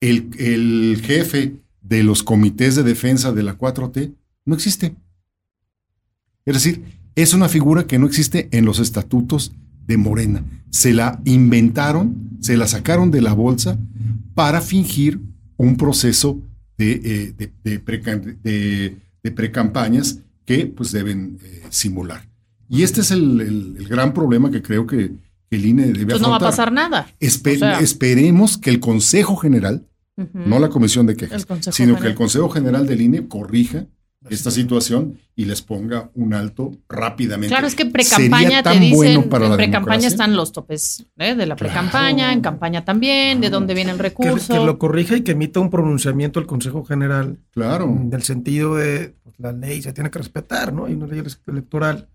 El, 0.00 0.30
el 0.38 1.00
jefe 1.02 1.56
de 1.80 2.02
los 2.02 2.22
comités 2.22 2.74
de 2.74 2.82
defensa 2.82 3.32
de 3.32 3.42
la 3.42 3.56
4T 3.56 4.14
no 4.44 4.54
existe. 4.54 4.94
Es 6.44 6.54
decir, 6.54 6.82
es 7.14 7.32
una 7.32 7.48
figura 7.48 7.86
que 7.86 7.98
no 7.98 8.06
existe 8.06 8.48
en 8.52 8.64
los 8.64 8.80
estatutos 8.80 9.52
de 9.86 9.96
Morena. 9.96 10.44
Se 10.70 10.92
la 10.92 11.20
inventaron, 11.24 12.38
se 12.40 12.56
la 12.56 12.66
sacaron 12.66 13.10
de 13.10 13.22
la 13.22 13.32
bolsa 13.32 13.78
para 14.34 14.60
fingir 14.60 15.20
un 15.56 15.76
proceso 15.76 16.40
de, 16.76 17.34
eh, 17.38 17.50
de, 17.62 19.30
precampañas 19.30 20.20
que 20.44 20.66
pues 20.66 20.92
deben 20.92 21.38
eh, 21.42 21.62
simular. 21.70 22.28
Y 22.68 22.82
este 22.82 23.00
es 23.00 23.10
el, 23.10 23.76
gran 23.88 24.12
problema 24.12 24.50
que 24.50 24.62
creo 24.62 24.86
que, 24.86 25.12
el 25.50 25.66
INE 25.66 25.92
debe 25.92 26.06
pues 26.06 26.20
no 26.20 26.30
va 26.30 26.36
a 26.36 26.40
pasar 26.40 26.72
nada. 26.72 27.06
Esperemos 27.20 28.58
que 28.58 28.70
el 28.70 28.80
Consejo 28.80 29.36
General, 29.36 29.86
no 30.32 30.58
la 30.58 30.68
Comisión 30.68 31.06
de 31.06 31.14
Quejas, 31.14 31.46
sino 31.70 32.00
que 32.00 32.08
el 32.08 32.16
Consejo 32.16 32.48
General 32.48 32.86
del 32.88 33.00
INE 33.00 33.28
corrija 33.28 33.86
esta 34.30 34.50
situación 34.50 35.18
y 35.36 35.44
les 35.44 35.62
ponga 35.62 36.10
un 36.14 36.34
alto 36.34 36.72
rápidamente. 36.88 37.48
Claro, 37.48 37.66
es 37.66 37.74
que 37.74 37.86
pre-campaña 37.86 38.62
te 38.62 38.78
dicen, 38.78 38.96
bueno 39.28 39.46
en 39.46 39.56
pre-campaña 39.56 40.08
están 40.08 40.34
los 40.34 40.52
topes 40.52 41.06
¿eh? 41.18 41.34
de 41.34 41.46
la 41.46 41.56
pre-campaña, 41.56 42.32
en 42.32 42.40
campaña 42.40 42.84
también, 42.84 43.40
de 43.40 43.50
dónde 43.50 43.74
viene 43.74 43.90
el 43.90 43.98
recurso. 43.98 44.54
Que, 44.54 44.64
lo 44.64 44.78
corrija 44.78 45.16
y 45.16 45.22
que 45.22 45.32
emita 45.32 45.60
un 45.60 45.70
pronunciamiento 45.70 46.40
el 46.40 46.46
Consejo 46.46 46.84
General. 46.84 47.38
Claro. 47.50 47.94
Del 48.04 48.22
sentido 48.22 48.76
de 48.76 49.14
pues, 49.22 49.34
la 49.38 49.52
ley 49.52 49.82
se 49.82 49.92
tiene 49.92 50.10
que 50.10 50.18
respetar, 50.18 50.72
¿no? 50.72 50.86
Hay 50.86 50.94
una 50.94 51.06
ley 51.06 51.22
electoral. 51.46 52.08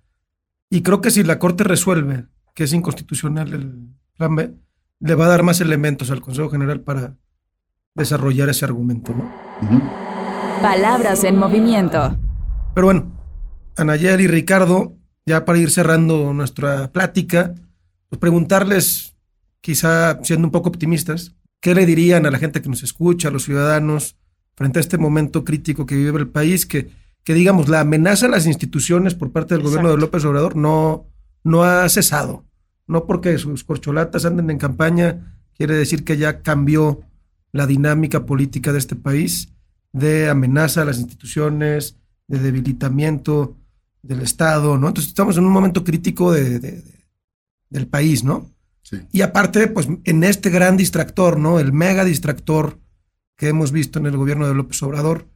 Y 0.69 0.81
creo 0.83 1.01
que 1.01 1.09
si 1.09 1.23
la 1.23 1.39
Corte 1.39 1.63
resuelve 1.63 2.25
que 2.53 2.65
es 2.65 2.73
inconstitucional 2.73 3.53
el 3.53 3.89
plan 4.17 4.35
B, 4.35 4.53
le 4.99 5.15
va 5.15 5.25
a 5.25 5.29
dar 5.29 5.43
más 5.43 5.61
elementos 5.61 6.11
al 6.11 6.21
Consejo 6.21 6.49
General 6.49 6.81
para 6.81 7.15
desarrollar 7.95 8.49
ese 8.49 8.65
argumento, 8.65 9.13
¿no? 9.13 9.31
Palabras 10.61 11.23
en 11.23 11.37
movimiento. 11.37 12.17
Pero 12.75 12.85
bueno, 12.85 13.11
Anayel 13.77 14.21
y 14.21 14.27
Ricardo, 14.27 14.97
ya 15.25 15.45
para 15.45 15.57
ir 15.57 15.71
cerrando 15.71 16.33
nuestra 16.33 16.91
plática, 16.91 17.55
pues 18.09 18.19
preguntarles, 18.19 19.15
quizá 19.61 20.19
siendo 20.23 20.47
un 20.47 20.51
poco 20.51 20.69
optimistas, 20.69 21.35
¿qué 21.61 21.73
le 21.73 21.85
dirían 21.85 22.25
a 22.25 22.31
la 22.31 22.39
gente 22.39 22.61
que 22.61 22.69
nos 22.69 22.83
escucha, 22.83 23.29
a 23.29 23.31
los 23.31 23.43
ciudadanos, 23.43 24.17
frente 24.55 24.79
a 24.79 24.81
este 24.81 24.97
momento 24.97 25.43
crítico 25.45 25.85
que 25.85 25.95
vive 25.95 26.19
el 26.19 26.27
país, 26.27 26.65
que 26.65 26.89
que 27.23 27.33
digamos, 27.33 27.69
la 27.69 27.81
amenaza 27.81 28.25
a 28.25 28.29
las 28.29 28.45
instituciones 28.45 29.15
por 29.15 29.31
parte 29.31 29.53
del 29.53 29.63
gobierno 29.63 29.91
de 29.91 29.97
López 29.97 30.23
Obrador 30.25 30.55
no, 30.55 31.07
no 31.43 31.63
ha 31.63 31.87
cesado. 31.89 32.45
No 32.87 33.05
porque 33.05 33.37
sus 33.37 33.63
corcholatas 33.63 34.25
anden 34.25 34.49
en 34.49 34.57
campaña, 34.57 35.37
quiere 35.55 35.75
decir 35.75 36.03
que 36.03 36.17
ya 36.17 36.41
cambió 36.41 37.01
la 37.51 37.67
dinámica 37.67 38.25
política 38.25 38.71
de 38.71 38.79
este 38.79 38.95
país 38.95 39.53
de 39.91 40.29
amenaza 40.29 40.81
a 40.81 40.85
las 40.85 40.99
instituciones, 40.99 41.97
de 42.27 42.39
debilitamiento 42.39 43.57
del 44.01 44.21
Estado, 44.21 44.77
¿no? 44.77 44.87
Entonces 44.87 45.09
estamos 45.09 45.37
en 45.37 45.45
un 45.45 45.51
momento 45.51 45.83
crítico 45.83 46.31
de, 46.31 46.59
de, 46.59 46.83
del 47.69 47.87
país, 47.87 48.23
¿no? 48.23 48.49
Sí. 48.83 48.97
Y 49.11 49.21
aparte, 49.21 49.67
pues 49.67 49.87
en 50.03 50.23
este 50.23 50.49
gran 50.49 50.77
distractor, 50.77 51.39
¿no? 51.39 51.59
El 51.59 51.73
mega 51.73 52.05
distractor 52.05 52.79
que 53.35 53.49
hemos 53.49 53.71
visto 53.71 53.99
en 53.99 54.05
el 54.05 54.17
gobierno 54.17 54.47
de 54.47 54.53
López 54.53 54.81
Obrador, 54.83 55.27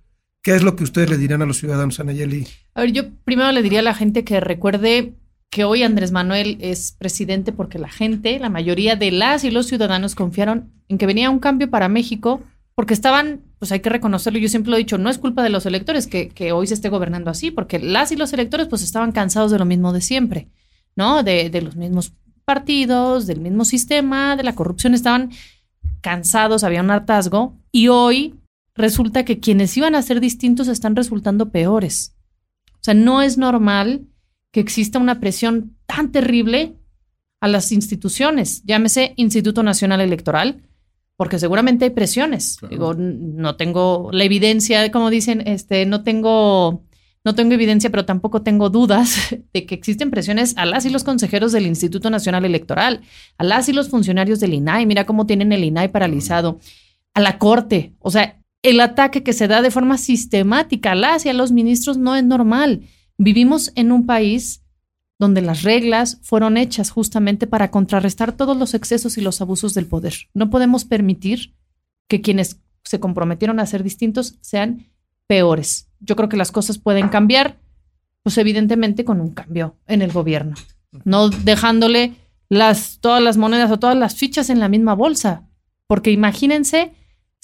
¿qué 0.44 0.56
es 0.56 0.62
lo 0.62 0.76
que 0.76 0.84
ustedes 0.84 1.10
le 1.10 1.18
dirían 1.18 1.42
a 1.42 1.46
los 1.46 1.58
ciudadanos, 1.58 2.00
Anayeli? 2.00 2.48
A 2.76 2.82
ver, 2.82 2.92
yo 2.92 3.04
primero 3.24 3.52
le 3.52 3.64
diría 3.64 3.80
a 3.80 3.84
la 3.84 3.96
gente 3.96 4.24
que 4.24 4.40
recuerde 4.40 5.14
que 5.50 5.64
hoy 5.64 5.84
Andrés 5.84 6.12
Manuel 6.12 6.58
es 6.62 6.92
presidente 6.92 7.52
porque 7.52 7.80
la 7.80 7.90
gente, 7.90 8.40
la 8.40 8.50
mayoría 8.50 8.96
de 8.96 9.12
las 9.12 9.44
y 9.44 9.52
los 9.52 9.68
ciudadanos 9.68 10.16
confiaron 10.16 10.72
en 10.90 10.98
que 10.98 11.06
venía 11.06 11.30
un 11.30 11.40
cambio 11.40 11.70
para 11.70 11.90
México 11.90 12.42
porque 12.76 12.94
estaban, 12.94 13.42
pues 13.60 13.72
hay 13.72 13.80
que 13.80 13.90
reconocerlo, 13.90 14.40
yo 14.40 14.50
siempre 14.50 14.72
lo 14.72 14.78
he 14.78 14.80
dicho, 14.80 14.98
no 14.98 15.10
es 15.10 15.20
culpa 15.20 15.44
de 15.44 15.50
los 15.50 15.66
electores 15.66 16.08
que, 16.08 16.30
que 16.30 16.52
hoy 16.52 16.68
se 16.68 16.74
esté 16.74 16.90
gobernando 16.90 17.30
así, 17.30 17.52
porque 17.52 17.78
las 17.78 18.12
y 18.12 18.16
los 18.16 18.34
electores 18.34 18.68
pues 18.68 18.82
estaban 18.82 19.12
cansados 19.12 19.52
de 19.52 19.60
lo 19.60 19.66
mismo 19.66 19.94
de 19.94 20.02
siempre, 20.02 20.50
¿no? 20.96 21.22
De, 21.22 21.52
de 21.52 21.62
los 21.62 21.76
mismos 21.76 22.14
partidos, 22.46 23.28
del 23.28 23.40
mismo 23.40 23.64
sistema, 23.64 24.36
de 24.36 24.44
la 24.44 24.56
corrupción, 24.56 24.96
estaban 24.96 25.32
cansados, 26.02 26.64
había 26.64 26.82
un 26.82 26.90
hartazgo, 26.90 27.56
y 27.72 27.90
hoy 27.90 28.36
resulta 28.76 29.26
que 29.26 29.40
quienes 29.40 29.76
iban 29.78 29.96
a 29.96 30.02
ser 30.02 30.20
distintos 30.20 30.68
están 30.68 30.96
resultando 30.96 31.52
peores. 31.52 32.16
O 32.74 32.84
sea, 32.84 32.94
no 32.94 33.22
es 33.22 33.38
normal 33.38 34.08
que 34.52 34.60
exista 34.60 35.00
una 35.00 35.20
presión 35.20 35.78
tan 35.86 36.12
terrible 36.12 36.78
a 37.40 37.48
las 37.48 37.72
instituciones, 37.72 38.64
llámese 38.64 39.14
Instituto 39.18 39.64
Nacional 39.64 40.00
Electoral, 40.00 40.62
porque 41.18 41.40
seguramente 41.40 41.86
hay 41.86 41.92
presiones. 41.92 42.58
Claro. 42.58 42.72
Digo, 42.72 42.94
no 42.94 43.56
tengo 43.56 44.10
la 44.14 44.24
evidencia, 44.24 44.90
como 44.92 45.10
dicen, 45.10 45.44
este, 45.46 45.86
no 45.86 46.04
tengo, 46.04 46.84
no 47.24 47.36
tengo 47.36 47.54
evidencia, 47.54 47.90
pero 47.90 48.06
tampoco 48.06 48.42
tengo 48.44 48.70
dudas 48.70 49.36
de 49.54 49.66
que 49.66 49.76
existen 49.76 50.10
presiones 50.10 50.56
a 50.58 50.66
las 50.66 50.86
y 50.86 50.90
los 50.90 51.04
consejeros 51.04 51.52
del 51.52 51.66
Instituto 51.66 52.10
Nacional 52.10 52.46
Electoral, 52.46 53.02
a 53.38 53.44
las 53.44 53.68
y 53.70 53.74
los 53.74 53.90
funcionarios 53.90 54.40
del 54.40 54.54
INAI. 54.54 54.86
Mira 54.86 55.06
cómo 55.06 55.26
tienen 55.26 55.52
el 55.52 55.64
INAI 55.64 55.90
paralizado, 55.90 56.60
a 57.14 57.20
la 57.20 57.38
corte. 57.40 57.94
O 58.00 58.10
sea, 58.10 58.43
el 58.64 58.80
ataque 58.80 59.24
que 59.24 59.34
se 59.34 59.48
da 59.48 59.62
de 59.62 59.72
forma 59.72 59.98
sistemática 59.98 60.94
a 60.94 60.96
las 60.96 61.26
y 61.26 61.30
a 61.30 61.34
los 61.34 61.52
ministros 61.52 61.98
no 61.98 62.16
es 62.16 62.24
normal. 62.24 62.82
Vivimos 63.18 63.72
en 63.76 63.92
un 63.92 64.06
país 64.06 64.64
donde 65.20 65.42
las 65.42 65.64
reglas 65.64 66.18
fueron 66.24 66.58
hechas 66.58 66.90
justamente 66.90 67.46
para 67.46 67.70
contrarrestar 67.72 68.32
todos 68.32 68.58
los 68.58 68.74
excesos 68.74 69.18
y 69.18 69.22
los 69.22 69.42
abusos 69.42 69.74
del 69.74 69.86
poder. 69.86 70.14
No 70.34 70.50
podemos 70.50 70.86
permitir 70.86 71.54
que 72.08 72.22
quienes 72.22 72.58
se 72.84 73.00
comprometieron 73.00 73.60
a 73.60 73.66
ser 73.66 73.84
distintos 73.84 74.36
sean 74.42 74.88
peores. 75.28 75.90
Yo 76.00 76.16
creo 76.16 76.30
que 76.30 76.38
las 76.38 76.52
cosas 76.52 76.78
pueden 76.78 77.10
cambiar, 77.10 77.60
pues 78.24 78.38
evidentemente 78.38 79.06
con 79.06 79.22
un 79.22 79.32
cambio 79.32 79.78
en 79.88 80.02
el 80.02 80.12
gobierno, 80.12 80.56
no 81.06 81.30
dejándole 81.30 82.16
las, 82.50 83.00
todas 83.00 83.22
las 83.22 83.38
monedas 83.38 83.72
o 83.72 83.80
todas 83.80 83.98
las 83.98 84.16
fichas 84.16 84.50
en 84.50 84.60
la 84.60 84.70
misma 84.70 84.94
bolsa. 84.94 85.48
Porque 85.88 86.12
imagínense 86.12 86.94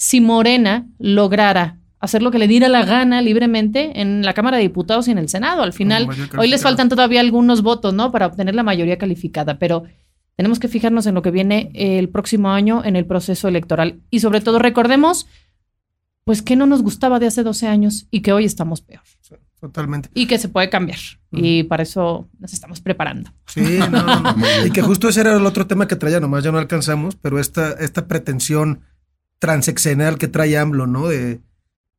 si 0.00 0.22
Morena 0.22 0.86
lograra 0.98 1.76
hacer 1.98 2.22
lo 2.22 2.30
que 2.30 2.38
le 2.38 2.48
diera 2.48 2.70
la 2.70 2.86
gana 2.86 3.20
libremente 3.20 4.00
en 4.00 4.24
la 4.24 4.32
Cámara 4.32 4.56
de 4.56 4.62
Diputados 4.62 5.06
y 5.08 5.10
en 5.10 5.18
el 5.18 5.28
Senado. 5.28 5.62
Al 5.62 5.74
final, 5.74 6.08
hoy 6.38 6.48
les 6.48 6.62
faltan 6.62 6.88
todavía 6.88 7.20
algunos 7.20 7.60
votos, 7.60 7.92
¿no? 7.92 8.10
Para 8.10 8.26
obtener 8.26 8.54
la 8.54 8.62
mayoría 8.62 8.96
calificada, 8.96 9.58
pero 9.58 9.84
tenemos 10.36 10.58
que 10.58 10.68
fijarnos 10.68 11.06
en 11.06 11.14
lo 11.14 11.20
que 11.20 11.30
viene 11.30 11.70
el 11.74 12.08
próximo 12.08 12.48
año 12.48 12.82
en 12.82 12.96
el 12.96 13.04
proceso 13.04 13.46
electoral. 13.46 14.00
Y 14.08 14.20
sobre 14.20 14.40
todo 14.40 14.58
recordemos, 14.58 15.26
pues, 16.24 16.40
que 16.40 16.56
no 16.56 16.64
nos 16.64 16.80
gustaba 16.80 17.18
de 17.18 17.26
hace 17.26 17.42
12 17.42 17.68
años 17.68 18.06
y 18.10 18.22
que 18.22 18.32
hoy 18.32 18.46
estamos 18.46 18.80
peor. 18.80 19.02
Totalmente. 19.60 20.08
Y 20.14 20.26
que 20.26 20.38
se 20.38 20.48
puede 20.48 20.70
cambiar. 20.70 20.98
Y 21.30 21.64
para 21.64 21.82
eso 21.82 22.26
nos 22.38 22.54
estamos 22.54 22.80
preparando. 22.80 23.34
Sí, 23.48 23.78
no, 23.78 23.90
no, 23.90 24.20
no. 24.20 24.34
Y 24.66 24.70
que 24.70 24.80
justo 24.80 25.10
ese 25.10 25.20
era 25.20 25.36
el 25.36 25.44
otro 25.44 25.66
tema 25.66 25.86
que 25.86 25.96
traía, 25.96 26.20
nomás 26.20 26.42
ya 26.42 26.52
no 26.52 26.56
alcanzamos, 26.56 27.16
pero 27.16 27.38
esta, 27.38 27.72
esta 27.72 28.08
pretensión 28.08 28.80
transexenal 29.40 30.16
que 30.18 30.28
trae 30.28 30.56
AMLO, 30.56 30.86
¿no? 30.86 31.08
De 31.08 31.40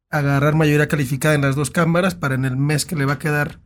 agarrar 0.09 0.55
mayoría 0.55 0.87
calificada 0.87 1.35
en 1.35 1.41
las 1.41 1.55
dos 1.57 1.69
cámaras 1.71 2.15
para 2.15 2.35
en 2.35 2.45
el 2.45 2.55
mes 2.55 2.85
que 2.85 2.95
le 2.95 3.05
va 3.05 3.13
a 3.13 3.19
quedar 3.19 3.59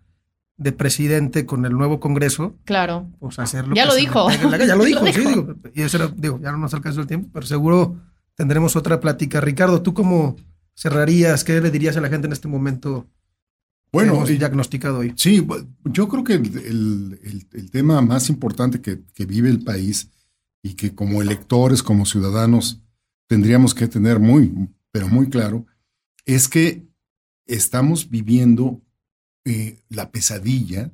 de 0.58 0.72
presidente 0.72 1.46
con 1.46 1.66
el 1.66 1.74
nuevo 1.74 2.00
Congreso, 2.00 2.56
Claro. 2.66 3.08
pues 3.20 3.38
hacerlo. 3.40 3.76
Ya 3.76 3.86
lo 3.86 3.94
dijo. 3.96 4.28
la. 4.30 4.58
Ya 4.66 4.76
lo 4.76 4.86
dijo, 4.86 5.02
lo 5.02 5.12
sí, 5.12 5.20
dijo. 5.20 5.30
digo. 5.30 5.56
Y 5.74 5.82
eso 5.82 5.98
era, 5.98 6.08
digo, 6.16 6.40
ya 6.42 6.52
no 6.52 6.58
nos 6.58 6.74
alcanzó 6.74 7.02
el 7.02 7.08
tiempo, 7.08 7.30
pero 7.34 7.46
seguro 7.46 8.00
tendremos 8.36 8.76
otra 8.76 9.00
plática. 9.02 9.42
Ricardo, 9.42 9.82
¿tú 9.82 9.94
cómo 9.94 10.38
cerrarías? 10.76 11.44
¿Qué 11.44 11.60
le 11.60 11.72
dirías 11.72 11.98
a 11.98 12.02
la 12.02 12.10
gente 12.10 12.28
en 12.28 12.34
este 12.34 12.48
momento? 12.48 13.08
Bueno, 13.92 14.24
y- 14.30 14.38
diagnosticado 14.38 15.00
hoy. 15.00 15.14
Sí, 15.18 15.46
yo 15.86 16.08
creo 16.08 16.24
que 16.24 16.34
el, 16.34 16.58
el- 16.58 17.20
el- 17.24 17.48
el 17.54 17.72
tema 17.72 18.02
más 18.02 18.30
importante 18.30 18.82
que, 18.82 19.02
que 19.14 19.26
vive 19.26 19.50
el 19.50 19.64
país 19.64 20.10
y 20.62 20.74
que 20.76 20.94
como 20.96 21.22
electores, 21.22 21.82
como 21.84 22.06
ciudadanos, 22.06 22.82
tendríamos 23.28 23.74
que 23.74 23.88
tener 23.88 24.20
muy, 24.20 24.70
pero 24.92 25.08
muy 25.08 25.30
claro, 25.30 25.66
es 26.26 26.48
que 26.48 26.88
estamos 27.46 28.10
viviendo 28.10 28.82
eh, 29.46 29.80
la 29.90 30.12
pesadilla 30.12 30.92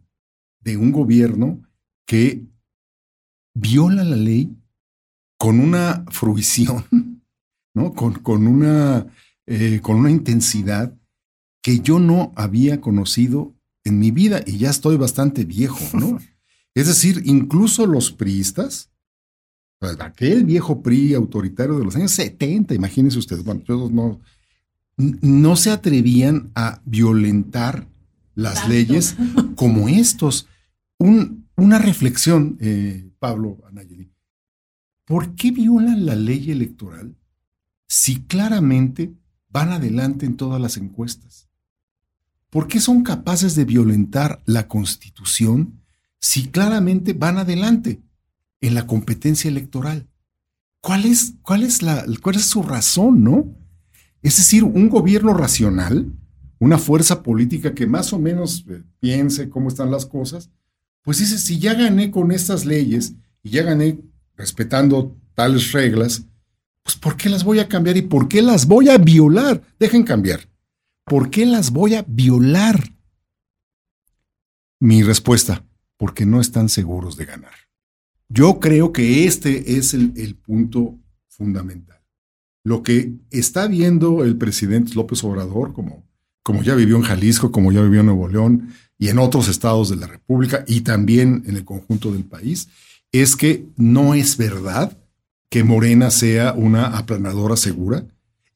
de 0.59 0.77
un 0.77 0.91
gobierno 0.91 1.61
que 2.05 2.45
viola 3.53 4.03
la 4.03 4.15
ley 4.15 4.55
con 5.37 5.59
una 5.59 6.05
fruición, 6.09 6.85
¿no? 7.73 7.93
Con, 7.93 8.13
con 8.15 8.47
una, 8.47 9.07
eh, 9.45 9.79
con 9.81 9.97
una 9.97 10.11
intensidad 10.11 10.95
que 11.63 11.79
yo 11.79 11.99
no 11.99 12.31
había 12.35 12.81
conocido 12.81 13.55
en 13.83 13.99
mi 13.99 14.11
vida 14.11 14.41
y 14.45 14.57
ya 14.57 14.69
estoy 14.69 14.97
bastante 14.97 15.45
viejo, 15.45 15.79
¿no? 15.97 16.19
Es 16.73 16.87
decir, 16.87 17.23
incluso 17.25 17.85
los 17.85 18.13
priistas, 18.13 18.90
aquel 19.99 20.45
viejo 20.45 20.81
PRI 20.81 21.13
autoritario 21.15 21.77
de 21.79 21.85
los 21.85 21.95
años 21.95 22.11
70, 22.11 22.73
imagínense 22.75 23.17
ustedes, 23.17 23.43
bueno, 23.43 23.61
no, 23.91 24.19
no 24.97 25.55
se 25.55 25.71
atrevían 25.71 26.51
a 26.55 26.81
violentar 26.85 27.87
las 28.35 28.55
Tanto. 28.55 28.69
leyes 28.69 29.15
como 29.55 29.89
estos. 29.89 30.47
Un- 30.97 31.47
una 31.57 31.79
reflexión, 31.79 32.57
eh, 32.59 33.09
Pablo 33.19 33.57
Anayeli. 33.67 34.11
¿Por 35.05 35.35
qué 35.35 35.51
violan 35.51 36.05
la 36.05 36.15
ley 36.15 36.51
electoral 36.51 37.15
si 37.87 38.21
claramente 38.21 39.13
van 39.49 39.69
adelante 39.71 40.25
en 40.25 40.37
todas 40.37 40.61
las 40.61 40.77
encuestas? 40.77 41.49
¿Por 42.49 42.67
qué 42.67 42.79
son 42.79 43.03
capaces 43.03 43.55
de 43.55 43.65
violentar 43.65 44.41
la 44.45 44.67
constitución 44.67 45.81
si 46.19 46.47
claramente 46.47 47.13
van 47.13 47.37
adelante 47.37 48.01
en 48.61 48.75
la 48.75 48.87
competencia 48.87 49.49
electoral? 49.49 50.07
¿Cuál 50.81 51.05
es, 51.05 51.33
cuál 51.41 51.63
es, 51.63 51.81
la, 51.81 52.05
cuál 52.21 52.35
es 52.35 52.45
su 52.45 52.63
razón, 52.63 53.23
no? 53.23 53.53
Es 54.21 54.37
decir, 54.37 54.63
un 54.63 54.89
gobierno 54.89 55.33
racional, 55.33 56.11
una 56.59 56.77
fuerza 56.77 57.23
política 57.23 57.73
que 57.73 57.87
más 57.87 58.13
o 58.13 58.19
menos 58.19 58.65
eh, 58.69 58.83
piense 58.99 59.49
cómo 59.49 59.67
están 59.67 59.91
las 59.91 60.05
cosas, 60.05 60.49
pues 61.01 61.17
dice, 61.17 61.37
si 61.39 61.59
ya 61.59 61.73
gané 61.73 62.11
con 62.11 62.31
estas 62.31 62.65
leyes 62.65 63.13
y 63.43 63.51
ya 63.51 63.63
gané 63.63 63.99
respetando 64.35 65.17
tales 65.33 65.71
reglas, 65.71 66.25
pues 66.83 66.95
¿por 66.95 67.17
qué 67.17 67.29
las 67.29 67.43
voy 67.43 67.59
a 67.59 67.67
cambiar 67.67 67.97
y 67.97 68.03
por 68.03 68.27
qué 68.27 68.41
las 68.41 68.67
voy 68.67 68.89
a 68.89 68.97
violar? 68.97 69.61
Dejen 69.79 70.03
cambiar. 70.03 70.49
¿Por 71.05 71.29
qué 71.29 71.45
las 71.45 71.71
voy 71.71 71.95
a 71.95 72.05
violar? 72.07 72.95
Mi 74.79 75.03
respuesta, 75.03 75.65
porque 75.97 76.25
no 76.25 76.41
están 76.41 76.69
seguros 76.69 77.17
de 77.17 77.25
ganar. 77.25 77.53
Yo 78.31 78.59
creo 78.59 78.93
que 78.93 79.25
este 79.25 79.77
es 79.77 79.93
el, 79.93 80.13
el 80.15 80.35
punto 80.35 80.97
fundamental. 81.27 82.01
Lo 82.63 82.83
que 82.83 83.13
está 83.31 83.67
viendo 83.67 84.23
el 84.23 84.37
presidente 84.37 84.93
López 84.93 85.23
Obrador, 85.23 85.73
como, 85.73 86.05
como 86.43 86.61
ya 86.63 86.75
vivió 86.75 86.95
en 86.95 87.01
Jalisco, 87.01 87.51
como 87.51 87.71
ya 87.71 87.81
vivió 87.81 88.01
en 88.01 88.05
Nuevo 88.05 88.27
León 88.27 88.69
y 88.97 89.09
en 89.09 89.19
otros 89.19 89.47
estados 89.47 89.89
de 89.89 89.95
la 89.95 90.07
República 90.07 90.63
y 90.67 90.81
también 90.81 91.43
en 91.47 91.57
el 91.57 91.65
conjunto 91.65 92.11
del 92.11 92.23
país, 92.23 92.69
es 93.11 93.35
que 93.35 93.65
no 93.77 94.13
es 94.13 94.37
verdad 94.37 94.97
que 95.49 95.63
Morena 95.63 96.11
sea 96.11 96.53
una 96.53 96.97
aplanadora 96.97 97.57
segura 97.57 98.05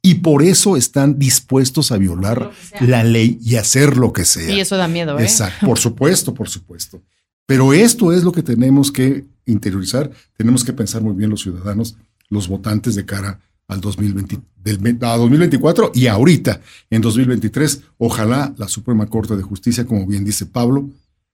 y 0.02 0.16
por 0.16 0.44
eso 0.44 0.78
están 0.78 1.18
dispuestos 1.18 1.92
a 1.92 1.98
violar 1.98 2.52
la 2.80 3.04
ley 3.04 3.40
y 3.42 3.56
hacer 3.56 3.98
lo 3.98 4.14
que 4.14 4.24
sea. 4.24 4.54
Y 4.54 4.60
eso 4.60 4.78
da 4.78 4.88
miedo, 4.88 5.18
¿eh? 5.18 5.24
Exacto, 5.24 5.66
por 5.66 5.80
supuesto, 5.80 6.34
por 6.34 6.48
supuesto. 6.48 7.02
Pero 7.48 7.74
esto 7.74 8.14
es 8.14 8.24
lo 8.24 8.32
que 8.32 8.44
tenemos 8.44 8.92
que 8.92 9.26
interiorizar, 9.46 10.10
tenemos 10.38 10.64
que 10.64 10.74
pensar 10.74 11.02
muy 11.02 11.16
bien 11.16 11.30
los 11.30 11.42
ciudadanos, 11.42 11.98
los 12.30 12.48
votantes 12.48 12.96
de 12.96 13.06
cara 13.06 13.40
al 13.68 13.82
2020, 13.82 14.40
del, 14.64 14.98
a 15.02 15.18
2024 15.18 15.92
y 15.96 16.08
ahorita, 16.08 16.62
en 16.90 17.02
2023. 17.02 17.82
Ojalá 17.98 18.54
la 18.58 18.68
Suprema 18.68 19.08
Corte 19.08 19.36
de 19.36 19.44
Justicia, 19.44 19.86
como 19.86 20.06
bien 20.06 20.24
dice 20.26 20.46
Pablo, 20.46 20.90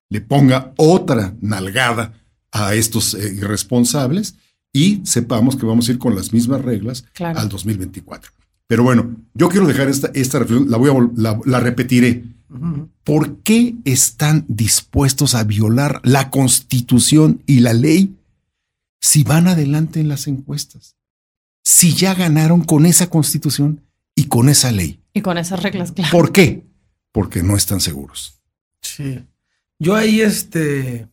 le 0.09 0.21
ponga 0.21 0.73
otra 0.77 1.33
nalgada 1.41 2.13
a 2.51 2.73
estos 2.75 3.13
eh, 3.13 3.33
irresponsables 3.33 4.35
y 4.73 5.01
sepamos 5.05 5.55
que 5.55 5.65
vamos 5.65 5.87
a 5.87 5.91
ir 5.91 5.97
con 5.97 6.15
las 6.15 6.31
mismas 6.33 6.61
reglas 6.61 7.05
Claro. 7.13 7.39
al 7.39 7.49
2024. 7.49 8.31
Pero 8.67 8.83
bueno, 8.83 9.15
yo 9.33 9.49
quiero 9.49 9.67
dejar 9.67 9.89
esta, 9.89 10.09
esta 10.13 10.39
reflexión, 10.39 10.69
la, 10.71 10.77
voy 10.77 10.89
a, 10.89 11.09
la, 11.21 11.39
la 11.45 11.59
repetiré. 11.59 12.23
¿Por 13.03 13.37
qué 13.43 13.75
están 13.85 14.45
dispuestos 14.47 15.35
a 15.35 15.43
violar 15.43 16.01
la 16.03 16.29
constitución 16.29 17.41
y 17.45 17.59
la 17.61 17.73
ley 17.73 18.17
si 18.99 19.23
van 19.23 19.47
adelante 19.47 19.99
en 19.99 20.09
las 20.09 20.27
encuestas? 20.27 20.97
Si 21.63 21.93
ya 21.93 22.13
ganaron 22.13 22.63
con 22.63 22.85
esa 22.85 23.09
constitución 23.09 23.81
y 24.15 24.25
con 24.25 24.49
esa 24.49 24.71
ley. 24.71 24.99
Y 25.13 25.21
con 25.21 25.37
esas 25.37 25.63
reglas, 25.63 25.93
claro. 25.93 26.11
¿Por 26.11 26.31
qué? 26.31 26.65
Porque 27.11 27.41
no 27.41 27.55
están 27.55 27.79
seguros. 27.79 28.41
Sí. 28.81 29.25
Yo 29.79 29.95
ahí, 29.95 30.21
este, 30.21 31.07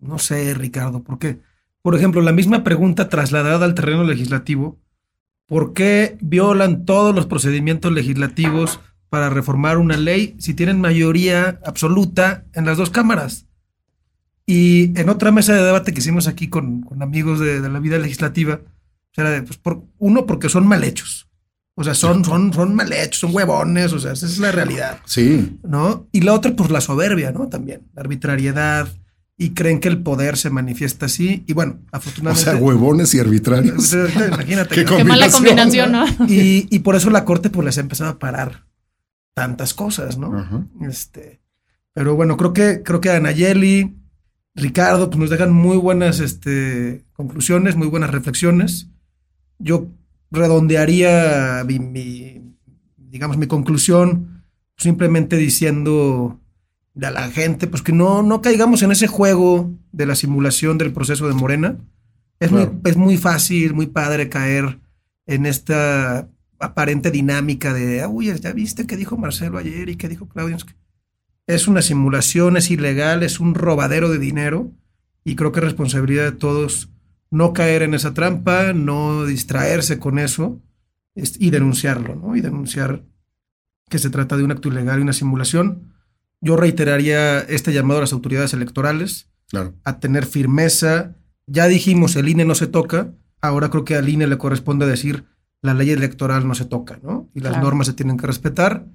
no 0.00 0.18
sé, 0.18 0.54
Ricardo, 0.54 1.02
¿por 1.02 1.18
qué? 1.18 1.40
Por 1.82 1.96
ejemplo, 1.96 2.22
la 2.22 2.32
misma 2.32 2.62
pregunta 2.62 3.08
trasladada 3.08 3.64
al 3.64 3.74
terreno 3.74 4.04
legislativo, 4.04 4.78
¿por 5.46 5.74
qué 5.74 6.16
violan 6.20 6.84
todos 6.84 7.14
los 7.14 7.26
procedimientos 7.26 7.92
legislativos 7.92 8.80
para 9.14 9.30
reformar 9.30 9.78
una 9.78 9.96
ley 9.96 10.34
si 10.40 10.54
tienen 10.54 10.80
mayoría 10.80 11.60
absoluta 11.64 12.46
en 12.52 12.64
las 12.64 12.76
dos 12.76 12.90
cámaras? 12.90 13.46
Y 14.44 14.90
en 14.98 15.08
otra 15.08 15.30
mesa 15.30 15.54
de 15.54 15.62
debate 15.62 15.94
que 15.94 16.00
hicimos 16.00 16.26
aquí 16.26 16.48
con, 16.48 16.80
con 16.80 17.00
amigos 17.00 17.38
de, 17.38 17.60
de, 17.60 17.68
la 17.68 17.78
vida 17.78 17.96
legislativa, 17.96 18.58
era 19.16 19.30
de, 19.30 19.42
pues 19.42 19.56
por, 19.56 19.84
uno, 19.98 20.26
porque 20.26 20.48
son 20.48 20.66
mal 20.66 20.82
hechos. 20.82 21.28
O 21.76 21.84
sea, 21.84 21.94
son, 21.94 22.24
son, 22.24 22.52
son 22.52 22.74
mal 22.74 22.92
hechos, 22.92 23.20
son 23.20 23.32
huevones, 23.32 23.92
o 23.92 24.00
sea, 24.00 24.14
esa 24.14 24.26
es 24.26 24.40
la 24.40 24.50
realidad. 24.50 24.98
Sí. 25.04 25.60
¿No? 25.62 26.08
Y 26.10 26.22
la 26.22 26.32
otra, 26.32 26.56
pues 26.56 26.72
la 26.72 26.80
soberbia, 26.80 27.30
¿no? 27.30 27.46
También, 27.48 27.82
la 27.94 28.00
arbitrariedad, 28.02 28.88
y 29.38 29.50
creen 29.50 29.78
que 29.78 29.86
el 29.86 30.02
poder 30.02 30.36
se 30.36 30.50
manifiesta 30.50 31.06
así. 31.06 31.44
Y 31.46 31.52
bueno, 31.52 31.78
afortunadamente. 31.92 32.50
O 32.50 32.52
sea, 32.52 32.60
huevones 32.60 33.14
y 33.14 33.20
arbitrarios. 33.20 33.94
Imagínate. 34.28 34.74
Qué, 34.74 34.84
Qué 34.84 35.04
mala 35.04 35.30
combinación, 35.30 35.92
¿no? 35.92 36.04
Y, 36.26 36.66
y, 36.68 36.80
por 36.80 36.96
eso 36.96 37.10
la 37.10 37.24
corte 37.24 37.48
pues 37.48 37.64
les 37.64 37.78
ha 37.78 37.80
empezado 37.80 38.10
a 38.10 38.18
parar 38.18 38.64
tantas 39.34 39.74
cosas, 39.74 40.16
¿no? 40.16 40.30
Uh 40.30 40.32
-huh. 40.32 40.88
Este, 40.88 41.40
pero 41.92 42.14
bueno, 42.16 42.36
creo 42.36 42.52
que, 42.52 42.82
creo 42.82 43.00
que 43.00 43.10
Anayeli, 43.10 43.94
Ricardo, 44.54 45.10
pues 45.10 45.18
nos 45.18 45.30
dejan 45.30 45.52
muy 45.52 45.76
buenas 45.76 46.20
este, 46.20 47.04
conclusiones, 47.12 47.76
muy 47.76 47.88
buenas 47.88 48.10
reflexiones. 48.10 48.88
Yo 49.58 49.88
redondearía 50.30 51.64
mi, 51.66 51.78
mi 51.78 52.54
digamos, 52.96 53.36
mi 53.36 53.46
conclusión 53.46 54.44
simplemente 54.76 55.36
diciendo 55.36 56.40
a 57.00 57.10
la 57.10 57.30
gente, 57.30 57.66
pues 57.66 57.82
que 57.82 57.92
no, 57.92 58.22
no 58.22 58.42
caigamos 58.42 58.82
en 58.82 58.92
ese 58.92 59.06
juego 59.06 59.70
de 59.92 60.06
la 60.06 60.14
simulación 60.14 60.78
del 60.78 60.92
proceso 60.92 61.28
de 61.28 61.34
Morena. 61.34 61.76
Es, 62.40 62.50
claro. 62.50 62.72
muy, 62.72 62.90
es 62.90 62.96
muy 62.96 63.16
fácil, 63.16 63.74
muy 63.74 63.86
padre 63.86 64.28
caer 64.28 64.80
en 65.26 65.46
esta 65.46 66.28
aparente 66.58 67.10
dinámica 67.10 67.72
de, 67.72 68.06
uy, 68.06 68.32
ya 68.40 68.52
viste 68.52 68.86
qué 68.86 68.96
dijo 68.96 69.16
Marcelo 69.16 69.58
ayer 69.58 69.88
y 69.88 69.96
qué 69.96 70.08
dijo 70.08 70.28
Claudio. 70.28 70.56
Es 71.46 71.68
una 71.68 71.82
simulación, 71.82 72.56
es 72.56 72.70
ilegal, 72.70 73.22
es 73.22 73.40
un 73.40 73.54
robadero 73.54 74.08
de 74.08 74.18
dinero 74.18 74.72
y 75.24 75.36
creo 75.36 75.52
que 75.52 75.60
es 75.60 75.64
responsabilidad 75.64 76.24
de 76.24 76.32
todos 76.32 76.90
no 77.30 77.52
caer 77.52 77.82
en 77.82 77.94
esa 77.94 78.14
trampa, 78.14 78.72
no 78.72 79.26
distraerse 79.26 79.98
con 79.98 80.18
eso 80.18 80.62
y 81.14 81.50
denunciarlo, 81.50 82.14
¿no? 82.14 82.36
Y 82.36 82.40
denunciar 82.40 83.04
que 83.88 83.98
se 83.98 84.10
trata 84.10 84.36
de 84.36 84.44
un 84.44 84.52
acto 84.52 84.68
ilegal 84.68 84.98
y 84.98 85.02
una 85.02 85.12
simulación 85.12 85.94
yo 86.44 86.58
reiteraría 86.58 87.40
este 87.40 87.72
llamado 87.72 87.98
a 87.98 88.00
las 88.02 88.12
autoridades 88.12 88.52
electorales 88.52 89.30
claro. 89.48 89.72
a 89.82 89.98
tener 89.98 90.26
firmeza. 90.26 91.16
Ya 91.46 91.66
dijimos, 91.68 92.16
el 92.16 92.28
INE 92.28 92.44
no 92.44 92.54
se 92.54 92.66
toca. 92.66 93.14
Ahora 93.40 93.70
creo 93.70 93.86
que 93.86 93.96
al 93.96 94.10
INE 94.10 94.26
le 94.26 94.36
corresponde 94.36 94.86
decir 94.86 95.24
la 95.64 95.72
ley 95.72 95.90
electoral 95.90 96.46
no 96.46 96.54
se 96.54 96.66
toca, 96.66 97.00
¿no? 97.02 97.30
Y 97.34 97.40
las 97.40 97.52
claro. 97.52 97.64
normas 97.64 97.86
se 97.86 97.94
tienen 97.94 98.18
que 98.18 98.26
respetar. 98.26 98.86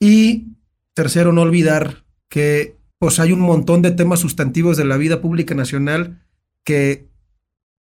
Y 0.00 0.56
tercero, 0.92 1.32
no 1.32 1.42
olvidar 1.42 2.04
que 2.28 2.76
pues 2.98 3.20
hay 3.20 3.30
un 3.30 3.38
montón 3.38 3.80
de 3.80 3.92
temas 3.92 4.18
sustantivos 4.18 4.76
de 4.76 4.84
la 4.84 4.96
vida 4.96 5.20
pública 5.20 5.54
nacional 5.54 6.20
que 6.64 7.08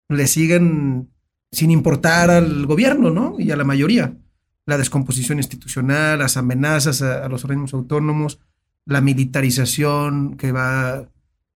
le 0.09 0.27
siguen 0.27 1.09
sin 1.53 1.71
importar 1.71 2.29
al 2.29 2.65
gobierno, 2.65 3.11
¿no? 3.11 3.37
Y 3.39 3.51
a 3.51 3.55
la 3.55 3.63
mayoría. 3.63 4.17
La 4.65 4.77
descomposición 4.77 5.37
institucional, 5.37 6.19
las 6.19 6.35
amenazas 6.35 7.01
a, 7.01 7.23
a 7.23 7.29
los 7.29 7.45
organismos 7.45 7.73
autónomos, 7.75 8.41
la 8.85 8.99
militarización 8.99 10.35
que 10.35 10.51
va 10.51 11.09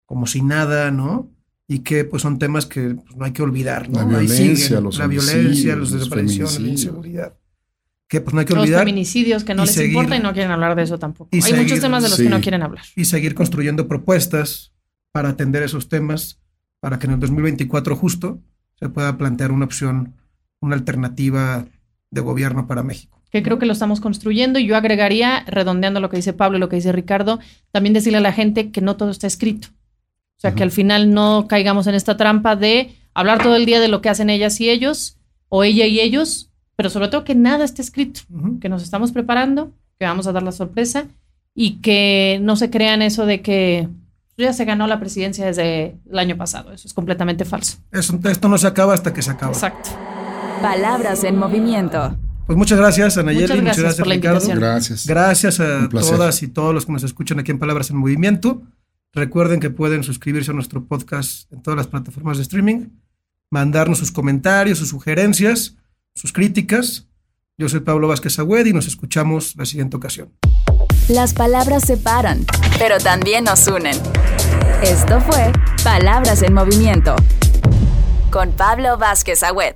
como 0.05 0.27
si 0.27 0.43
nada, 0.43 0.91
¿no? 0.91 1.31
Y 1.69 1.79
que 1.79 2.03
pues 2.03 2.21
son 2.21 2.37
temas 2.37 2.65
que 2.65 2.95
pues, 2.95 3.15
no 3.15 3.23
hay 3.23 3.31
que 3.31 3.41
olvidar, 3.41 3.89
¿no? 3.89 3.99
La 3.99 4.05
violencia, 4.05 4.81
los 4.81 4.97
la 4.97 5.07
violencia, 5.07 5.75
los 5.77 5.91
desapariciones, 5.91 6.59
la 6.59 6.67
inseguridad. 6.67 7.37
Que 8.09 8.19
pues 8.19 8.33
no 8.33 8.41
hay 8.41 8.45
que 8.45 8.53
olvidar. 8.53 8.79
Los 8.79 8.81
feminicidios 8.81 9.43
que 9.45 9.53
no 9.53 9.63
les 9.63 9.75
seguir, 9.75 9.91
importa 9.91 10.17
y 10.17 10.19
no 10.19 10.33
quieren 10.33 10.51
hablar 10.51 10.75
de 10.75 10.83
eso 10.83 10.99
tampoco. 10.99 11.29
Hay 11.31 11.41
seguir, 11.41 11.61
muchos 11.61 11.79
temas 11.79 12.03
de 12.03 12.09
los 12.09 12.17
sí. 12.17 12.23
que 12.23 12.29
no 12.29 12.41
quieren 12.41 12.63
hablar. 12.63 12.83
Y 12.95 13.05
seguir 13.05 13.35
construyendo 13.35 13.87
propuestas 13.87 14.73
para 15.11 15.29
atender 15.29 15.63
esos 15.63 15.87
temas, 15.87 16.41
para 16.81 16.99
que 16.99 17.05
en 17.05 17.13
el 17.13 17.19
2024 17.19 17.95
justo 17.95 18.41
se 18.79 18.89
pueda 18.89 19.17
plantear 19.17 19.51
una 19.51 19.65
opción, 19.65 20.15
una 20.59 20.75
alternativa 20.75 21.65
de 22.09 22.21
gobierno 22.21 22.67
para 22.67 22.83
México 22.83 23.19
que 23.31 23.43
creo 23.43 23.59
que 23.59 23.65
lo 23.65 23.73
estamos 23.73 24.01
construyendo 24.01 24.59
y 24.59 24.65
yo 24.65 24.75
agregaría, 24.75 25.43
redondeando 25.45 25.99
lo 25.99 26.09
que 26.09 26.17
dice 26.17 26.33
Pablo 26.33 26.57
y 26.57 26.59
lo 26.59 26.69
que 26.69 26.77
dice 26.77 26.91
Ricardo, 26.91 27.39
también 27.71 27.93
decirle 27.93 28.17
a 28.17 28.21
la 28.21 28.33
gente 28.33 28.71
que 28.71 28.81
no 28.81 28.97
todo 28.97 29.11
está 29.11 29.27
escrito. 29.27 29.69
O 30.39 30.41
sea, 30.41 30.51
uh 30.51 30.53
-huh. 30.53 30.57
que 30.57 30.63
al 30.63 30.71
final 30.71 31.13
no 31.13 31.47
caigamos 31.49 31.85
en 31.87 31.95
esta 31.95 32.15
trampa 32.15 32.55
de 32.55 32.95
hablar 33.13 33.43
todo 33.43 33.57
el 33.57 33.65
día 33.65 33.81
de 33.81 33.89
lo 33.89 34.01
que 34.01 34.07
hacen 34.07 34.29
ellas 34.29 34.59
y 34.61 34.69
ellos, 34.69 35.17
o 35.49 35.65
ella 35.65 35.85
y 35.85 35.99
ellos, 35.99 36.49
pero 36.77 36.89
sobre 36.89 37.09
todo 37.09 37.25
que 37.25 37.35
nada 37.35 37.65
esté 37.65 37.81
escrito, 37.81 38.21
uh 38.31 38.37
-huh. 38.37 38.59
que 38.59 38.69
nos 38.69 38.81
estamos 38.81 39.11
preparando, 39.11 39.73
que 39.99 40.05
vamos 40.05 40.27
a 40.27 40.31
dar 40.31 40.43
la 40.43 40.53
sorpresa 40.53 41.07
y 41.53 41.81
que 41.81 42.39
no 42.41 42.55
se 42.55 42.69
crean 42.69 43.01
eso 43.01 43.25
de 43.25 43.41
que 43.41 43.89
ya 44.37 44.53
se 44.53 44.63
ganó 44.63 44.87
la 44.87 44.97
presidencia 45.01 45.45
desde 45.45 45.97
el 46.09 46.17
año 46.17 46.37
pasado. 46.37 46.71
Eso 46.71 46.87
es 46.87 46.93
completamente 46.93 47.43
falso. 47.43 47.79
Eso, 47.91 48.17
esto 48.23 48.47
no 48.47 48.57
se 48.57 48.67
acaba 48.67 48.93
hasta 48.93 49.11
que 49.11 49.21
se 49.21 49.31
acaba. 49.31 49.51
Exacto. 49.51 49.89
Palabras 50.61 51.25
en 51.25 51.37
movimiento. 51.37 52.15
Pues 52.45 52.57
muchas 52.57 52.77
gracias, 52.79 53.17
Anayeli. 53.17 53.41
Muchas 53.43 53.57
gracias, 53.57 53.77
muchas 53.77 53.83
gracias 53.83 53.99
por 53.99 54.07
la 54.07 54.15
Ricardo. 54.15 54.37
invitación. 54.37 54.59
Gracias. 54.59 55.05
Gracias 55.05 55.59
a 55.59 55.89
todas 55.89 56.43
y 56.43 56.47
todos 56.47 56.73
los 56.73 56.85
que 56.85 56.91
nos 56.93 57.03
escuchan 57.03 57.39
aquí 57.39 57.51
en 57.51 57.59
Palabras 57.59 57.89
en 57.89 57.97
Movimiento. 57.97 58.61
Recuerden 59.13 59.59
que 59.59 59.71
pueden 59.71 60.03
suscribirse 60.03 60.51
a 60.51 60.53
nuestro 60.53 60.85
podcast 60.85 61.51
en 61.51 61.63
todas 61.63 61.77
las 61.77 61.87
plataformas 61.87 62.37
de 62.37 62.43
streaming, 62.43 62.89
mandarnos 63.49 63.97
sus 63.97 64.11
comentarios, 64.11 64.77
sus 64.77 64.89
sugerencias, 64.89 65.75
sus 66.13 66.31
críticas. 66.31 67.07
Yo 67.57 67.67
soy 67.69 67.79
Pablo 67.79 68.07
Vázquez 68.07 68.37
Agüed 68.37 68.67
y 68.67 68.73
nos 68.73 68.85
escuchamos 68.85 69.55
la 69.55 69.65
siguiente 69.65 69.97
ocasión. 69.97 70.31
Las 71.07 71.33
palabras 71.33 71.83
separan, 71.87 72.45
pero 72.77 72.99
también 72.99 73.45
nos 73.45 73.67
unen. 73.67 73.97
Esto 74.83 75.19
fue 75.21 75.51
Palabras 75.83 76.43
en 76.43 76.53
Movimiento 76.53 77.15
con 78.29 78.51
Pablo 78.51 78.99
Vázquez 78.99 79.41
Agüed. 79.41 79.73